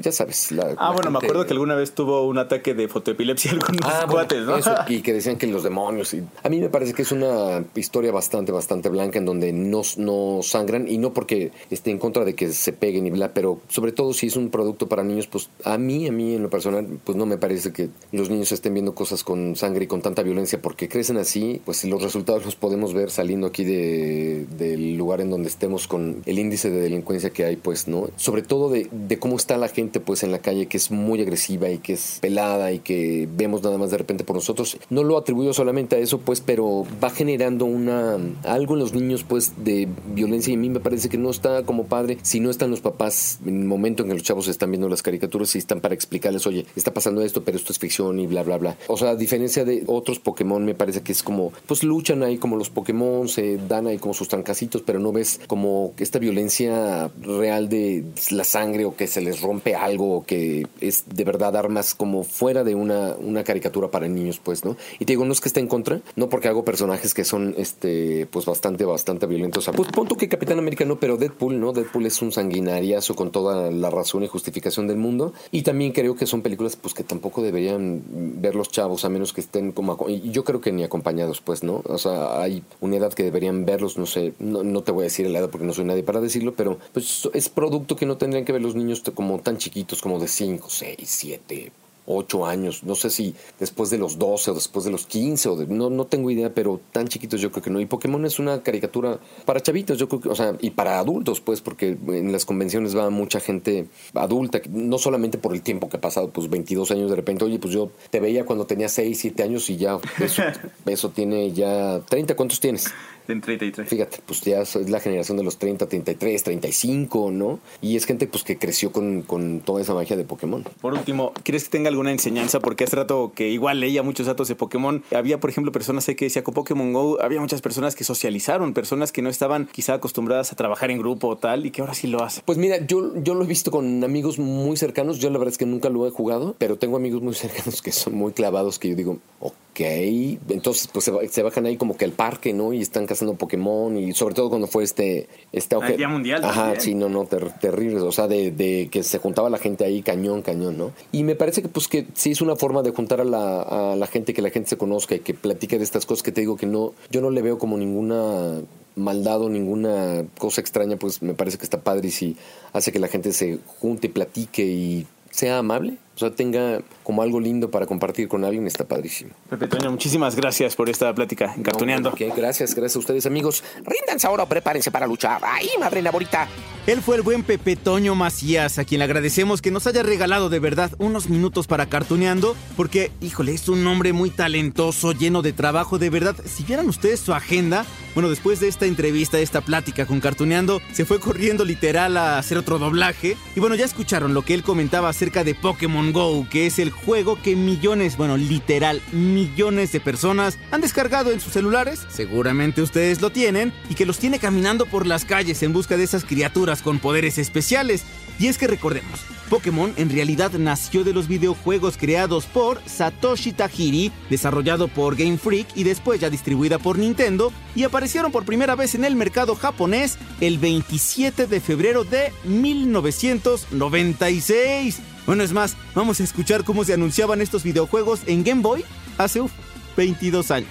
ya 0.00 0.12
sabes. 0.12 0.50
La, 0.52 0.74
Ah, 0.76 0.88
la 0.88 0.92
bueno, 0.92 1.10
me 1.10 1.18
acuerdo 1.18 1.46
que 1.46 1.52
alguna 1.52 1.74
vez 1.74 1.92
tuvo 1.92 2.26
un 2.26 2.38
ataque 2.38 2.74
de 2.74 2.88
fotoepilepsia 2.88 3.52
algunos 3.56 3.80
Ah, 3.84 4.00
bueno, 4.06 4.12
cuates, 4.12 4.44
¿no? 4.44 4.56
eso, 4.56 4.74
y 4.88 5.02
que 5.02 5.12
decían 5.12 5.36
que 5.36 5.46
los 5.46 5.62
demonios. 5.62 6.12
Y 6.14 6.22
a 6.42 6.48
mí 6.48 6.60
me 6.60 6.68
parece 6.68 6.92
que 6.94 7.02
es 7.02 7.12
una 7.12 7.64
historia 7.74 8.12
bastante, 8.12 8.52
bastante 8.52 8.88
blanca 8.88 9.18
en 9.18 9.24
donde 9.24 9.52
no, 9.52 9.82
no 9.96 10.40
sangran 10.42 10.88
y 10.88 10.98
no 10.98 11.12
porque 11.14 11.52
esté 11.70 11.90
en 11.90 11.98
contra 11.98 12.24
de 12.24 12.34
que 12.34 12.52
se 12.52 12.72
peguen 12.72 13.06
y 13.06 13.10
bla, 13.10 13.32
pero 13.32 13.60
sobre 13.68 13.92
todo 13.92 14.12
si 14.12 14.26
es 14.26 14.36
un 14.36 14.50
producto 14.50 14.88
para 14.88 15.02
niños, 15.04 15.26
pues 15.28 15.48
a 15.64 15.78
mí, 15.78 16.08
a 16.08 16.12
mí 16.12 16.34
en 16.34 16.42
lo 16.42 16.50
personal, 16.50 16.86
pues 17.04 17.16
no 17.16 17.26
me 17.26 17.38
parece 17.38 17.72
que 17.72 17.88
los 18.12 18.30
niños 18.30 18.50
estén 18.52 18.74
viendo 18.74 18.94
cosas 18.94 19.22
con 19.24 19.56
sangre 19.56 19.84
y 19.84 19.86
con 19.86 20.02
tanta 20.02 20.22
violencia 20.22 20.60
porque 20.60 20.88
crecen 20.88 21.16
así, 21.16 21.60
pues 21.64 21.84
los 21.84 22.02
resultados 22.02 22.44
los 22.44 22.56
podemos 22.56 22.94
ver 22.94 23.10
saliendo 23.10 23.46
aquí 23.46 23.64
de, 23.64 24.46
del 24.58 24.96
lugar 24.96 25.20
en 25.20 25.30
donde 25.30 25.48
estemos 25.48 25.86
con 25.86 26.22
el 26.26 26.38
índice 26.38 26.70
de 26.70 26.80
delincuencia 26.80 27.30
que 27.30 27.44
hay, 27.44 27.56
pues, 27.56 27.86
¿no? 27.88 28.08
Sobre 28.16 28.39
todo 28.42 28.68
de, 28.68 28.88
de 28.90 29.18
cómo 29.18 29.36
está 29.36 29.56
la 29.56 29.68
gente, 29.68 30.00
pues, 30.00 30.22
en 30.22 30.32
la 30.32 30.38
calle, 30.38 30.66
que 30.66 30.76
es 30.76 30.90
muy 30.90 31.20
agresiva 31.20 31.70
y 31.70 31.78
que 31.78 31.94
es 31.94 32.18
pelada 32.20 32.72
y 32.72 32.80
que 32.80 33.28
vemos 33.36 33.62
nada 33.62 33.78
más 33.78 33.90
de 33.90 33.98
repente 33.98 34.24
por 34.24 34.36
nosotros. 34.36 34.78
No 34.90 35.02
lo 35.02 35.16
atribuyo 35.16 35.52
solamente 35.52 35.96
a 35.96 35.98
eso, 35.98 36.18
pues, 36.18 36.40
pero 36.40 36.86
va 37.02 37.10
generando 37.10 37.64
una 37.64 38.18
algo 38.44 38.74
en 38.74 38.80
los 38.80 38.94
niños, 38.94 39.24
pues, 39.24 39.64
de 39.64 39.88
violencia 40.14 40.52
y 40.52 40.56
a 40.56 40.58
mí 40.58 40.70
me 40.70 40.80
parece 40.80 41.08
que 41.08 41.18
no 41.18 41.30
está 41.30 41.62
como 41.64 41.86
padre 41.86 42.18
si 42.22 42.40
no 42.40 42.50
están 42.50 42.70
los 42.70 42.80
papás 42.80 43.38
en 43.44 43.60
el 43.60 43.64
momento 43.66 44.02
en 44.02 44.08
que 44.08 44.14
los 44.14 44.22
chavos 44.22 44.48
están 44.48 44.70
viendo 44.70 44.88
las 44.88 45.02
caricaturas 45.02 45.54
y 45.54 45.58
están 45.58 45.80
para 45.80 45.94
explicarles, 45.94 46.46
oye, 46.46 46.66
está 46.76 46.92
pasando 46.92 47.22
esto, 47.22 47.44
pero 47.44 47.56
esto 47.56 47.72
es 47.72 47.78
ficción 47.78 48.18
y 48.18 48.26
bla, 48.26 48.42
bla, 48.42 48.58
bla. 48.58 48.76
O 48.88 48.96
sea, 48.96 49.10
a 49.10 49.16
diferencia 49.16 49.64
de 49.64 49.84
otros 49.86 50.18
Pokémon, 50.18 50.64
me 50.64 50.74
parece 50.74 51.02
que 51.02 51.12
es 51.12 51.22
como, 51.22 51.52
pues, 51.66 51.82
luchan 51.82 52.22
ahí 52.22 52.38
como 52.38 52.56
los 52.56 52.70
Pokémon, 52.70 53.28
se 53.28 53.58
dan 53.68 53.86
ahí 53.86 53.98
como 53.98 54.14
sus 54.14 54.28
trancacitos, 54.28 54.82
pero 54.82 54.98
no 54.98 55.12
ves 55.12 55.40
como 55.46 55.92
esta 55.98 56.18
violencia 56.18 57.10
real 57.20 57.68
de 57.68 58.04
la 58.30 58.44
sangre 58.44 58.84
o 58.84 58.94
que 58.94 59.06
se 59.06 59.20
les 59.20 59.40
rompe 59.40 59.74
algo 59.74 60.16
o 60.16 60.24
que 60.24 60.66
es 60.80 61.04
de 61.08 61.24
verdad 61.24 61.56
armas 61.56 61.94
como 61.94 62.24
fuera 62.24 62.64
de 62.64 62.74
una, 62.74 63.16
una 63.18 63.44
caricatura 63.44 63.90
para 63.90 64.08
niños, 64.08 64.40
pues, 64.42 64.64
¿no? 64.64 64.76
Y 64.98 65.04
te 65.04 65.12
digo, 65.12 65.24
no 65.24 65.32
es 65.32 65.40
que 65.40 65.48
esté 65.48 65.60
en 65.60 65.68
contra, 65.68 66.00
no 66.16 66.28
porque 66.28 66.48
hago 66.48 66.64
personajes 66.64 67.14
que 67.14 67.24
son, 67.24 67.54
este, 67.56 68.26
pues 68.30 68.46
bastante, 68.46 68.84
bastante 68.84 69.26
violentos. 69.26 69.68
O 69.68 69.72
pues 69.72 69.88
que 70.18 70.28
Capitán 70.28 70.58
América 70.58 70.84
no, 70.84 70.98
pero 70.98 71.16
Deadpool, 71.16 71.58
¿no? 71.58 71.72
Deadpool 71.72 72.06
es 72.06 72.20
un 72.22 72.32
sanguinariazo 72.32 73.14
con 73.14 73.30
toda 73.30 73.70
la 73.70 73.90
razón 73.90 74.22
y 74.22 74.26
justificación 74.26 74.86
del 74.86 74.96
mundo. 74.96 75.32
Y 75.50 75.62
también 75.62 75.92
creo 75.92 76.14
que 76.16 76.26
son 76.26 76.42
películas, 76.42 76.76
pues, 76.76 76.94
que 76.94 77.04
tampoco 77.04 77.42
deberían 77.42 78.02
ver 78.40 78.54
los 78.54 78.70
chavos, 78.70 79.04
a 79.04 79.08
menos 79.08 79.32
que 79.32 79.40
estén 79.40 79.72
como, 79.72 79.96
y 80.08 80.30
yo 80.30 80.44
creo 80.44 80.60
que 80.60 80.72
ni 80.72 80.84
acompañados, 80.84 81.40
pues, 81.40 81.62
¿no? 81.62 81.82
O 81.86 81.98
sea, 81.98 82.40
hay 82.40 82.62
una 82.80 82.96
edad 82.96 83.12
que 83.12 83.22
deberían 83.22 83.64
verlos, 83.64 83.96
no 83.96 84.06
sé, 84.06 84.34
no, 84.38 84.62
no 84.62 84.82
te 84.82 84.92
voy 84.92 85.02
a 85.02 85.04
decir 85.04 85.28
la 85.30 85.38
edad 85.38 85.50
porque 85.50 85.66
no 85.66 85.72
soy 85.72 85.84
nadie 85.84 86.02
para 86.02 86.20
decirlo, 86.20 86.54
pero 86.54 86.78
pues 86.92 87.28
es 87.32 87.48
producto 87.48 87.96
que 87.96 88.06
no 88.06 88.09
tendrían 88.16 88.44
que 88.44 88.52
ver 88.52 88.62
los 88.62 88.74
niños 88.74 89.02
como 89.14 89.38
tan 89.40 89.58
chiquitos, 89.58 90.00
como 90.00 90.18
de 90.18 90.28
5, 90.28 90.68
6, 90.68 90.96
7, 91.02 91.72
8 92.06 92.46
años, 92.46 92.82
no 92.82 92.94
sé 92.94 93.10
si 93.10 93.34
después 93.58 93.90
de 93.90 93.98
los 93.98 94.18
12 94.18 94.50
o 94.50 94.54
después 94.54 94.84
de 94.84 94.90
los 94.90 95.06
15 95.06 95.48
o 95.48 95.56
de, 95.56 95.66
no, 95.66 95.90
no 95.90 96.06
tengo 96.06 96.30
idea, 96.30 96.52
pero 96.52 96.80
tan 96.92 97.08
chiquitos 97.08 97.40
yo 97.40 97.50
creo 97.50 97.62
que 97.62 97.70
no. 97.70 97.80
Y 97.80 97.86
Pokémon 97.86 98.24
es 98.24 98.38
una 98.38 98.62
caricatura 98.62 99.18
para 99.44 99.60
chavitos, 99.60 99.98
yo 99.98 100.08
creo 100.08 100.20
que, 100.20 100.28
o 100.28 100.34
sea, 100.34 100.56
y 100.60 100.70
para 100.70 100.98
adultos, 100.98 101.40
pues, 101.40 101.60
porque 101.60 101.96
en 102.08 102.32
las 102.32 102.44
convenciones 102.44 102.96
va 102.96 103.10
mucha 103.10 103.40
gente 103.40 103.86
adulta, 104.14 104.60
no 104.68 104.98
solamente 104.98 105.38
por 105.38 105.54
el 105.54 105.62
tiempo 105.62 105.88
que 105.88 105.98
ha 105.98 106.00
pasado, 106.00 106.30
pues 106.30 106.50
22 106.50 106.90
años 106.90 107.10
de 107.10 107.16
repente, 107.16 107.44
oye, 107.44 107.58
pues 107.58 107.72
yo 107.72 107.90
te 108.10 108.20
veía 108.20 108.44
cuando 108.44 108.66
tenía 108.66 108.88
6, 108.88 109.18
7 109.18 109.42
años 109.42 109.70
y 109.70 109.76
ya, 109.76 109.98
eso, 110.18 110.42
eso 110.86 111.10
tiene 111.10 111.52
ya 111.52 112.00
30, 112.08 112.34
¿cuántos 112.34 112.60
tienes? 112.60 112.92
En 113.30 113.40
33. 113.40 113.88
Fíjate, 113.88 114.18
pues 114.26 114.40
ya 114.42 114.60
es 114.60 114.74
la 114.88 115.00
generación 115.00 115.36
de 115.36 115.44
los 115.44 115.58
30, 115.58 115.86
33, 115.86 116.42
35, 116.42 117.30
¿no? 117.30 117.60
Y 117.80 117.96
es 117.96 118.06
gente 118.06 118.26
pues 118.26 118.44
que 118.44 118.58
creció 118.58 118.92
con, 118.92 119.22
con 119.22 119.60
toda 119.60 119.80
esa 119.80 119.94
magia 119.94 120.16
de 120.16 120.24
Pokémon. 120.24 120.64
Por 120.80 120.94
último, 120.94 121.32
¿crees 121.42 121.64
que 121.64 121.70
tenga 121.70 121.88
alguna 121.88 122.10
enseñanza? 122.10 122.60
Porque 122.60 122.84
hace 122.84 122.96
rato 122.96 123.32
que 123.34 123.48
igual 123.48 123.80
leía 123.80 124.02
muchos 124.02 124.26
datos 124.26 124.48
de 124.48 124.54
Pokémon, 124.54 125.02
había 125.14 125.38
por 125.40 125.50
ejemplo 125.50 125.72
personas 125.72 126.04
sé 126.04 126.16
que 126.16 126.26
decía 126.26 126.42
con 126.42 126.54
Pokémon 126.54 126.92
Go, 126.92 127.18
había 127.20 127.40
muchas 127.40 127.60
personas 127.60 127.94
que 127.94 128.04
socializaron, 128.04 128.74
personas 128.74 129.12
que 129.12 129.22
no 129.22 129.28
estaban 129.28 129.66
quizá 129.66 129.94
acostumbradas 129.94 130.52
a 130.52 130.56
trabajar 130.56 130.90
en 130.90 130.98
grupo 130.98 131.28
o 131.28 131.36
tal 131.36 131.66
y 131.66 131.70
que 131.70 131.80
ahora 131.80 131.94
sí 131.94 132.06
lo 132.06 132.22
hacen. 132.22 132.42
Pues 132.46 132.58
mira, 132.58 132.84
yo, 132.86 133.14
yo 133.22 133.34
lo 133.34 133.44
he 133.44 133.46
visto 133.46 133.70
con 133.70 134.02
amigos 134.04 134.38
muy 134.38 134.76
cercanos, 134.76 135.18
yo 135.18 135.30
la 135.30 135.38
verdad 135.38 135.52
es 135.52 135.58
que 135.58 135.66
nunca 135.66 135.88
lo 135.88 136.06
he 136.06 136.10
jugado, 136.10 136.54
pero 136.58 136.76
tengo 136.76 136.96
amigos 136.96 137.22
muy 137.22 137.34
cercanos 137.40 137.82
que 137.82 137.92
son 137.92 138.14
muy 138.14 138.32
clavados 138.32 138.78
que 138.78 138.88
yo 138.88 138.96
digo, 138.96 139.18
ok, 139.40 139.80
entonces 139.80 140.88
pues 140.92 141.04
se, 141.04 141.28
se 141.28 141.42
bajan 141.42 141.66
ahí 141.66 141.76
como 141.76 141.96
que 141.96 142.04
al 142.04 142.12
parque, 142.12 142.52
¿no? 142.52 142.72
Y 142.72 142.80
están 142.80 143.06
Pokémon 143.36 143.96
y 143.96 144.12
sobre 144.12 144.34
todo 144.34 144.48
cuando 144.48 144.66
fue 144.66 144.84
este 144.84 145.28
este 145.52 145.76
El 145.76 145.96
Día 145.96 146.08
Mundial 146.08 146.44
Ajá, 146.44 146.62
también. 146.62 146.80
sí, 146.80 146.94
no, 146.94 147.08
no, 147.08 147.24
ter- 147.26 147.52
terrible, 147.58 148.00
o 148.00 148.12
sea, 148.12 148.28
de, 148.28 148.50
de 148.50 148.88
que 148.90 149.02
se 149.02 149.18
juntaba 149.18 149.50
la 149.50 149.58
gente 149.58 149.84
ahí 149.84 150.02
cañón, 150.02 150.42
cañón, 150.42 150.76
¿no? 150.78 150.92
Y 151.12 151.22
me 151.24 151.34
parece 151.36 151.62
que 151.62 151.68
pues 151.68 151.88
que 151.88 152.06
sí 152.14 152.30
es 152.32 152.40
una 152.40 152.56
forma 152.56 152.82
de 152.82 152.90
juntar 152.90 153.20
a 153.20 153.24
la, 153.24 153.62
a 153.92 153.96
la 153.96 154.06
gente, 154.06 154.34
que 154.34 154.42
la 154.42 154.50
gente 154.50 154.70
se 154.70 154.76
conozca 154.76 155.14
y 155.14 155.20
que 155.20 155.34
platique 155.34 155.78
de 155.78 155.84
estas 155.84 156.06
cosas 156.06 156.22
que 156.22 156.32
te 156.32 156.40
digo 156.40 156.56
que 156.56 156.66
no, 156.66 156.92
yo 157.10 157.20
no 157.20 157.30
le 157.30 157.42
veo 157.42 157.58
como 157.58 157.76
ninguna 157.76 158.60
maldad 158.96 159.40
o 159.42 159.48
ninguna 159.48 160.24
cosa 160.38 160.60
extraña, 160.60 160.96
pues 160.96 161.22
me 161.22 161.34
parece 161.34 161.56
que 161.58 161.64
está 161.64 161.80
padre 161.80 162.08
y 162.08 162.10
si 162.10 162.36
hace 162.72 162.92
que 162.92 162.98
la 162.98 163.08
gente 163.08 163.32
se 163.32 163.58
junte, 163.78 164.08
platique 164.08 164.64
y 164.64 165.06
sea 165.30 165.58
amable, 165.58 165.96
sea, 166.20 166.30
tenga 166.30 166.80
como 167.02 167.22
algo 167.22 167.40
lindo 167.40 167.70
para 167.70 167.86
compartir 167.86 168.28
con 168.28 168.44
alguien, 168.44 168.66
está 168.66 168.84
padrísimo. 168.84 169.30
Pepe 169.48 169.66
Toño, 169.66 169.90
muchísimas 169.90 170.36
gracias 170.36 170.76
por 170.76 170.88
esta 170.88 171.14
plática 171.14 171.54
en 171.56 171.62
Cartuneando. 171.62 172.10
Ok, 172.10 172.20
gracias, 172.36 172.74
gracias 172.74 172.96
a 172.96 172.98
ustedes 172.98 173.26
amigos. 173.26 173.64
Ríndanse 173.84 174.26
ahora 174.26 174.42
o 174.42 174.46
prepárense 174.46 174.90
para 174.90 175.06
luchar. 175.06 175.40
¡Ay, 175.42 175.68
madre 175.78 176.02
bonita! 176.10 176.48
Él 176.86 177.02
fue 177.02 177.16
el 177.16 177.22
buen 177.22 177.42
Pepe 177.42 177.76
Toño 177.76 178.14
Macías, 178.14 178.78
a 178.78 178.84
quien 178.84 179.00
le 179.00 179.04
agradecemos 179.04 179.62
que 179.62 179.70
nos 179.70 179.86
haya 179.86 180.02
regalado 180.02 180.48
de 180.48 180.58
verdad 180.58 180.90
unos 180.98 181.28
minutos 181.28 181.66
para 181.66 181.86
cartuneando, 181.86 182.56
porque, 182.76 183.12
híjole, 183.20 183.52
es 183.52 183.68
un 183.68 183.86
hombre 183.86 184.12
muy 184.12 184.30
talentoso, 184.30 185.12
lleno 185.12 185.42
de 185.42 185.52
trabajo, 185.52 185.98
de 185.98 186.10
verdad. 186.10 186.36
Si 186.44 186.64
vieran 186.64 186.88
ustedes 186.88 187.20
su 187.20 187.34
agenda, 187.34 187.84
bueno, 188.14 188.28
después 188.28 188.60
de 188.60 188.68
esta 188.68 188.86
entrevista, 188.86 189.36
de 189.36 189.42
esta 189.42 189.60
plática 189.60 190.06
con 190.06 190.20
Cartuneando, 190.20 190.80
se 190.92 191.04
fue 191.04 191.20
corriendo 191.20 191.64
literal 191.64 192.16
a 192.16 192.38
hacer 192.38 192.58
otro 192.58 192.78
doblaje. 192.78 193.36
Y 193.54 193.60
bueno, 193.60 193.74
ya 193.76 193.84
escucharon 193.84 194.34
lo 194.34 194.42
que 194.42 194.54
él 194.54 194.62
comentaba 194.62 195.08
acerca 195.08 195.44
de 195.44 195.54
Pokémon 195.54 196.09
Go, 196.12 196.46
que 196.50 196.66
es 196.66 196.78
el 196.78 196.90
juego 196.90 197.40
que 197.40 197.56
millones, 197.56 198.16
bueno, 198.16 198.36
literal, 198.36 199.00
millones 199.12 199.92
de 199.92 200.00
personas 200.00 200.58
han 200.70 200.80
descargado 200.80 201.32
en 201.32 201.40
sus 201.40 201.52
celulares. 201.52 202.06
Seguramente 202.08 202.82
ustedes 202.82 203.20
lo 203.20 203.30
tienen 203.30 203.72
y 203.88 203.94
que 203.94 204.06
los 204.06 204.18
tiene 204.18 204.38
caminando 204.38 204.86
por 204.86 205.06
las 205.06 205.24
calles 205.24 205.62
en 205.62 205.72
busca 205.72 205.96
de 205.96 206.04
esas 206.04 206.24
criaturas 206.24 206.82
con 206.82 206.98
poderes 206.98 207.38
especiales. 207.38 208.04
Y 208.38 208.46
es 208.46 208.56
que 208.56 208.66
recordemos, 208.66 209.20
Pokémon 209.50 209.92
en 209.96 210.08
realidad 210.08 210.52
nació 210.52 211.04
de 211.04 211.12
los 211.12 211.28
videojuegos 211.28 211.98
creados 211.98 212.46
por 212.46 212.80
Satoshi 212.86 213.52
Tajiri, 213.52 214.10
desarrollado 214.30 214.88
por 214.88 215.14
Game 215.14 215.36
Freak 215.36 215.66
y 215.74 215.84
después 215.84 216.20
ya 216.20 216.30
distribuida 216.30 216.78
por 216.78 216.98
Nintendo, 216.98 217.52
y 217.74 217.82
aparecieron 217.82 218.32
por 218.32 218.46
primera 218.46 218.76
vez 218.76 218.94
en 218.94 219.04
el 219.04 219.14
mercado 219.14 219.56
japonés 219.56 220.16
el 220.40 220.56
27 220.58 221.46
de 221.46 221.60
febrero 221.60 222.04
de 222.04 222.32
1996. 222.44 225.00
Bueno, 225.26 225.42
es 225.42 225.52
más, 225.52 225.76
vamos 225.94 226.20
a 226.20 226.24
escuchar 226.24 226.64
cómo 226.64 226.84
se 226.84 226.92
anunciaban 226.94 227.40
estos 227.40 227.62
videojuegos 227.62 228.20
en 228.26 228.42
Game 228.44 228.62
Boy 228.62 228.84
hace 229.18 229.40
uf, 229.40 229.52
22 229.96 230.50
años. 230.50 230.68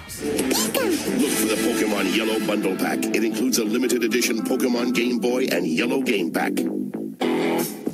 Look 1.19 1.31
for 1.31 1.47
the 1.47 1.55
Pokemon 1.55 2.11
Yellow 2.13 2.39
Bundle 2.45 2.75
Pack. 2.77 3.05
It 3.15 3.23
includes 3.23 3.57
a 3.59 3.63
limited 3.63 4.03
edition 4.03 4.43
Pokemon 4.43 4.93
Game 4.93 5.19
Boy 5.19 5.47
and 5.51 5.65
Yellow 5.65 6.01
Game 6.01 6.31
Pack. 6.31 6.53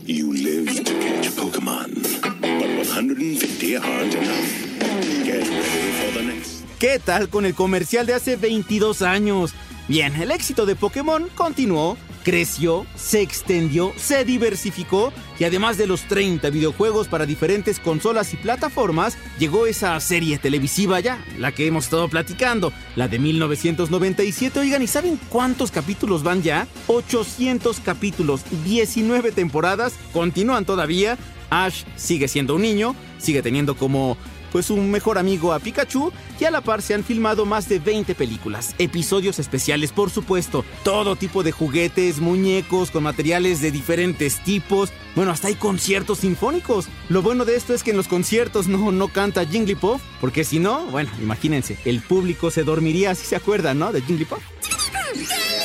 You 0.05 0.33
lived 0.33 0.85
to 0.85 0.93
catch 0.99 1.29
Pokemon, 1.35 1.93
but 2.21 2.87
150 2.87 3.77
aren't 3.77 4.13
enough. 4.13 4.75
Get 5.23 5.47
ready 5.47 5.91
for 5.99 6.11
the 6.13 6.23
next. 6.23 6.63
¿Qué 6.79 6.99
tal 6.99 7.29
con 7.29 7.45
el 7.45 7.55
comercial 7.55 8.05
de 8.05 8.13
hace 8.13 8.35
22 8.35 9.01
años? 9.01 9.53
Bien, 9.87 10.15
el 10.15 10.31
éxito 10.31 10.65
de 10.65 10.75
Pokémon 10.75 11.29
continuó, 11.35 11.97
creció, 12.25 12.87
se 12.95 13.21
extendió, 13.21 13.93
se 13.95 14.25
diversificó 14.25 15.13
y 15.39 15.43
además 15.43 15.77
de 15.77 15.85
los 15.85 16.01
30 16.07 16.49
videojuegos 16.49 17.07
para 17.07 17.27
diferentes 17.27 17.79
consolas 17.79 18.33
y 18.33 18.37
plataformas, 18.37 19.15
llegó 19.37 19.67
esa 19.67 19.97
serie 19.99 20.39
televisiva 20.39 20.99
ya, 20.99 21.23
la 21.37 21.51
que 21.51 21.67
hemos 21.67 21.85
estado 21.85 22.09
platicando, 22.09 22.73
la 22.95 23.07
de 23.07 23.19
1997. 23.19 24.59
Oigan, 24.59 24.81
¿y 24.81 24.87
saben 24.87 25.19
cuántos 25.29 25.69
capítulos 25.69 26.23
van 26.23 26.41
ya? 26.41 26.67
800 26.87 27.79
capítulos, 27.81 28.41
19 28.65 29.31
temporadas, 29.31 29.93
continúan 30.11 30.65
todavía. 30.65 31.17
Ash 31.51 31.83
sigue 31.95 32.27
siendo 32.27 32.55
un 32.55 32.63
niño, 32.63 32.95
sigue 33.19 33.43
teniendo 33.43 33.75
como 33.77 34.17
pues 34.55 34.69
un 34.69 34.89
mejor 34.89 35.17
amigo 35.17 35.51
a 35.51 35.59
Pikachu 35.59 36.13
y 36.39 36.45
a 36.45 36.49
la 36.49 36.61
par 36.61 36.81
se 36.81 36.93
han 36.93 37.03
filmado 37.03 37.45
más 37.45 37.67
de 37.67 37.77
20 37.77 38.15
películas, 38.15 38.73
episodios 38.77 39.37
especiales 39.37 39.91
por 39.91 40.09
supuesto, 40.09 40.63
todo 40.85 41.17
tipo 41.17 41.43
de 41.43 41.51
juguetes, 41.51 42.21
muñecos 42.21 42.89
con 42.89 43.03
materiales 43.03 43.59
de 43.59 43.69
diferentes 43.69 44.41
tipos, 44.45 44.93
bueno, 45.13 45.31
hasta 45.31 45.49
hay 45.49 45.55
conciertos 45.55 46.19
sinfónicos. 46.19 46.87
Lo 47.09 47.21
bueno 47.21 47.43
de 47.43 47.57
esto 47.57 47.73
es 47.73 47.83
que 47.83 47.91
en 47.91 47.97
los 47.97 48.07
conciertos 48.07 48.69
no, 48.69 48.93
no 48.93 49.09
canta 49.09 49.45
Jigglypuff, 49.45 50.01
porque 50.21 50.45
si 50.45 50.59
no, 50.59 50.85
bueno, 50.85 51.09
imagínense, 51.21 51.77
el 51.83 51.99
público 51.99 52.49
se 52.49 52.63
dormiría, 52.63 53.13
si 53.13 53.25
se 53.25 53.35
acuerdan, 53.35 53.77
¿no? 53.77 53.91
De 53.91 54.01
Jigglypuff. 54.03 54.39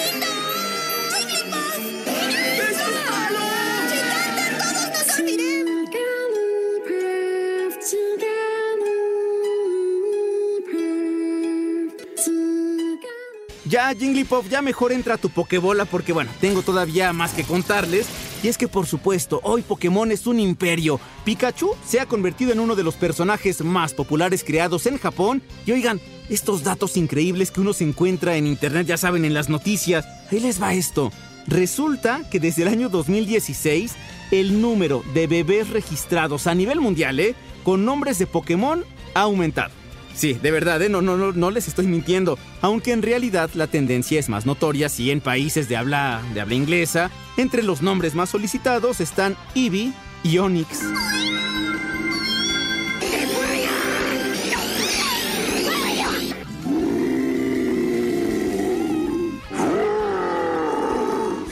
Ya, 13.70 13.94
Jigglypuff, 13.94 14.48
ya 14.48 14.62
mejor 14.62 14.90
entra 14.90 15.14
a 15.14 15.16
tu 15.16 15.30
Pokébola 15.30 15.84
porque, 15.84 16.12
bueno, 16.12 16.32
tengo 16.40 16.60
todavía 16.62 17.12
más 17.12 17.34
que 17.34 17.44
contarles. 17.44 18.08
Y 18.42 18.48
es 18.48 18.58
que, 18.58 18.66
por 18.66 18.88
supuesto, 18.88 19.38
hoy 19.44 19.62
Pokémon 19.62 20.10
es 20.10 20.26
un 20.26 20.40
imperio. 20.40 20.98
Pikachu 21.24 21.76
se 21.86 22.00
ha 22.00 22.06
convertido 22.06 22.50
en 22.50 22.58
uno 22.58 22.74
de 22.74 22.82
los 22.82 22.96
personajes 22.96 23.62
más 23.62 23.94
populares 23.94 24.42
creados 24.42 24.86
en 24.86 24.98
Japón. 24.98 25.40
Y 25.66 25.70
oigan, 25.70 26.00
estos 26.28 26.64
datos 26.64 26.96
increíbles 26.96 27.52
que 27.52 27.60
uno 27.60 27.72
se 27.72 27.84
encuentra 27.84 28.34
en 28.34 28.48
internet, 28.48 28.88
ya 28.88 28.96
saben, 28.96 29.24
en 29.24 29.34
las 29.34 29.48
noticias. 29.48 30.04
Ahí 30.32 30.40
les 30.40 30.60
va 30.60 30.74
esto. 30.74 31.12
Resulta 31.46 32.28
que 32.28 32.40
desde 32.40 32.62
el 32.62 32.68
año 32.68 32.88
2016, 32.88 33.94
el 34.32 34.60
número 34.60 35.04
de 35.14 35.28
bebés 35.28 35.70
registrados 35.70 36.48
a 36.48 36.56
nivel 36.56 36.80
mundial, 36.80 37.20
¿eh? 37.20 37.36
Con 37.62 37.84
nombres 37.84 38.18
de 38.18 38.26
Pokémon 38.26 38.84
ha 39.14 39.20
aumentado. 39.20 39.79
Sí, 40.20 40.34
de 40.34 40.50
verdad, 40.50 40.82
¿eh? 40.82 40.90
no, 40.90 41.00
no, 41.00 41.16
no, 41.16 41.32
no 41.32 41.50
les 41.50 41.66
estoy 41.66 41.86
mintiendo. 41.86 42.38
Aunque 42.60 42.92
en 42.92 43.00
realidad 43.00 43.48
la 43.54 43.68
tendencia 43.68 44.20
es 44.20 44.28
más 44.28 44.44
notoria 44.44 44.90
si 44.90 45.10
en 45.10 45.22
países 45.22 45.66
de 45.66 45.78
habla, 45.78 46.20
de 46.34 46.42
habla 46.42 46.54
inglesa, 46.56 47.10
entre 47.38 47.62
los 47.62 47.80
nombres 47.80 48.14
más 48.14 48.28
solicitados 48.28 49.00
están 49.00 49.34
Eevee 49.54 49.94
y 50.22 50.36
Onix. 50.36 50.82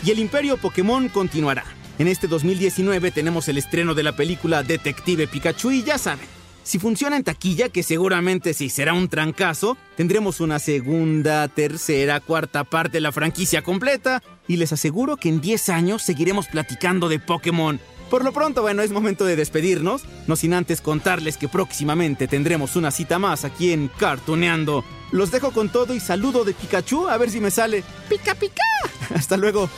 Y 0.04 0.10
el 0.10 0.18
imperio 0.18 0.58
Pokémon 0.58 1.08
continuará. 1.08 1.64
En 1.98 2.06
este 2.06 2.26
2019 2.26 3.12
tenemos 3.12 3.48
el 3.48 3.56
estreno 3.56 3.94
de 3.94 4.02
la 4.02 4.14
película 4.14 4.62
Detective 4.62 5.26
Pikachu 5.26 5.70
y 5.70 5.82
ya 5.84 5.96
saben, 5.96 6.37
si 6.68 6.78
funciona 6.78 7.16
en 7.16 7.24
taquilla, 7.24 7.70
que 7.70 7.82
seguramente 7.82 8.52
sí 8.52 8.68
será 8.68 8.92
un 8.92 9.08
trancazo, 9.08 9.78
tendremos 9.96 10.38
una 10.40 10.58
segunda, 10.58 11.48
tercera, 11.48 12.20
cuarta 12.20 12.62
parte 12.62 12.98
de 12.98 13.00
la 13.00 13.10
franquicia 13.10 13.62
completa 13.62 14.22
y 14.46 14.58
les 14.58 14.70
aseguro 14.74 15.16
que 15.16 15.30
en 15.30 15.40
10 15.40 15.70
años 15.70 16.02
seguiremos 16.02 16.46
platicando 16.46 17.08
de 17.08 17.20
Pokémon. 17.20 17.80
Por 18.10 18.22
lo 18.22 18.32
pronto, 18.34 18.60
bueno, 18.60 18.82
es 18.82 18.90
momento 18.90 19.24
de 19.24 19.34
despedirnos, 19.34 20.02
no 20.26 20.36
sin 20.36 20.52
antes 20.52 20.82
contarles 20.82 21.38
que 21.38 21.48
próximamente 21.48 22.28
tendremos 22.28 22.76
una 22.76 22.90
cita 22.90 23.18
más 23.18 23.46
aquí 23.46 23.72
en 23.72 23.88
Cartuneando. 23.88 24.84
Los 25.10 25.30
dejo 25.30 25.52
con 25.52 25.70
todo 25.70 25.94
y 25.94 26.00
saludo 26.00 26.44
de 26.44 26.52
Pikachu, 26.52 27.08
a 27.08 27.16
ver 27.16 27.30
si 27.30 27.40
me 27.40 27.50
sale 27.50 27.82
Pica 28.10 28.34
Pica. 28.34 28.62
Hasta 29.14 29.38
luego. 29.38 29.70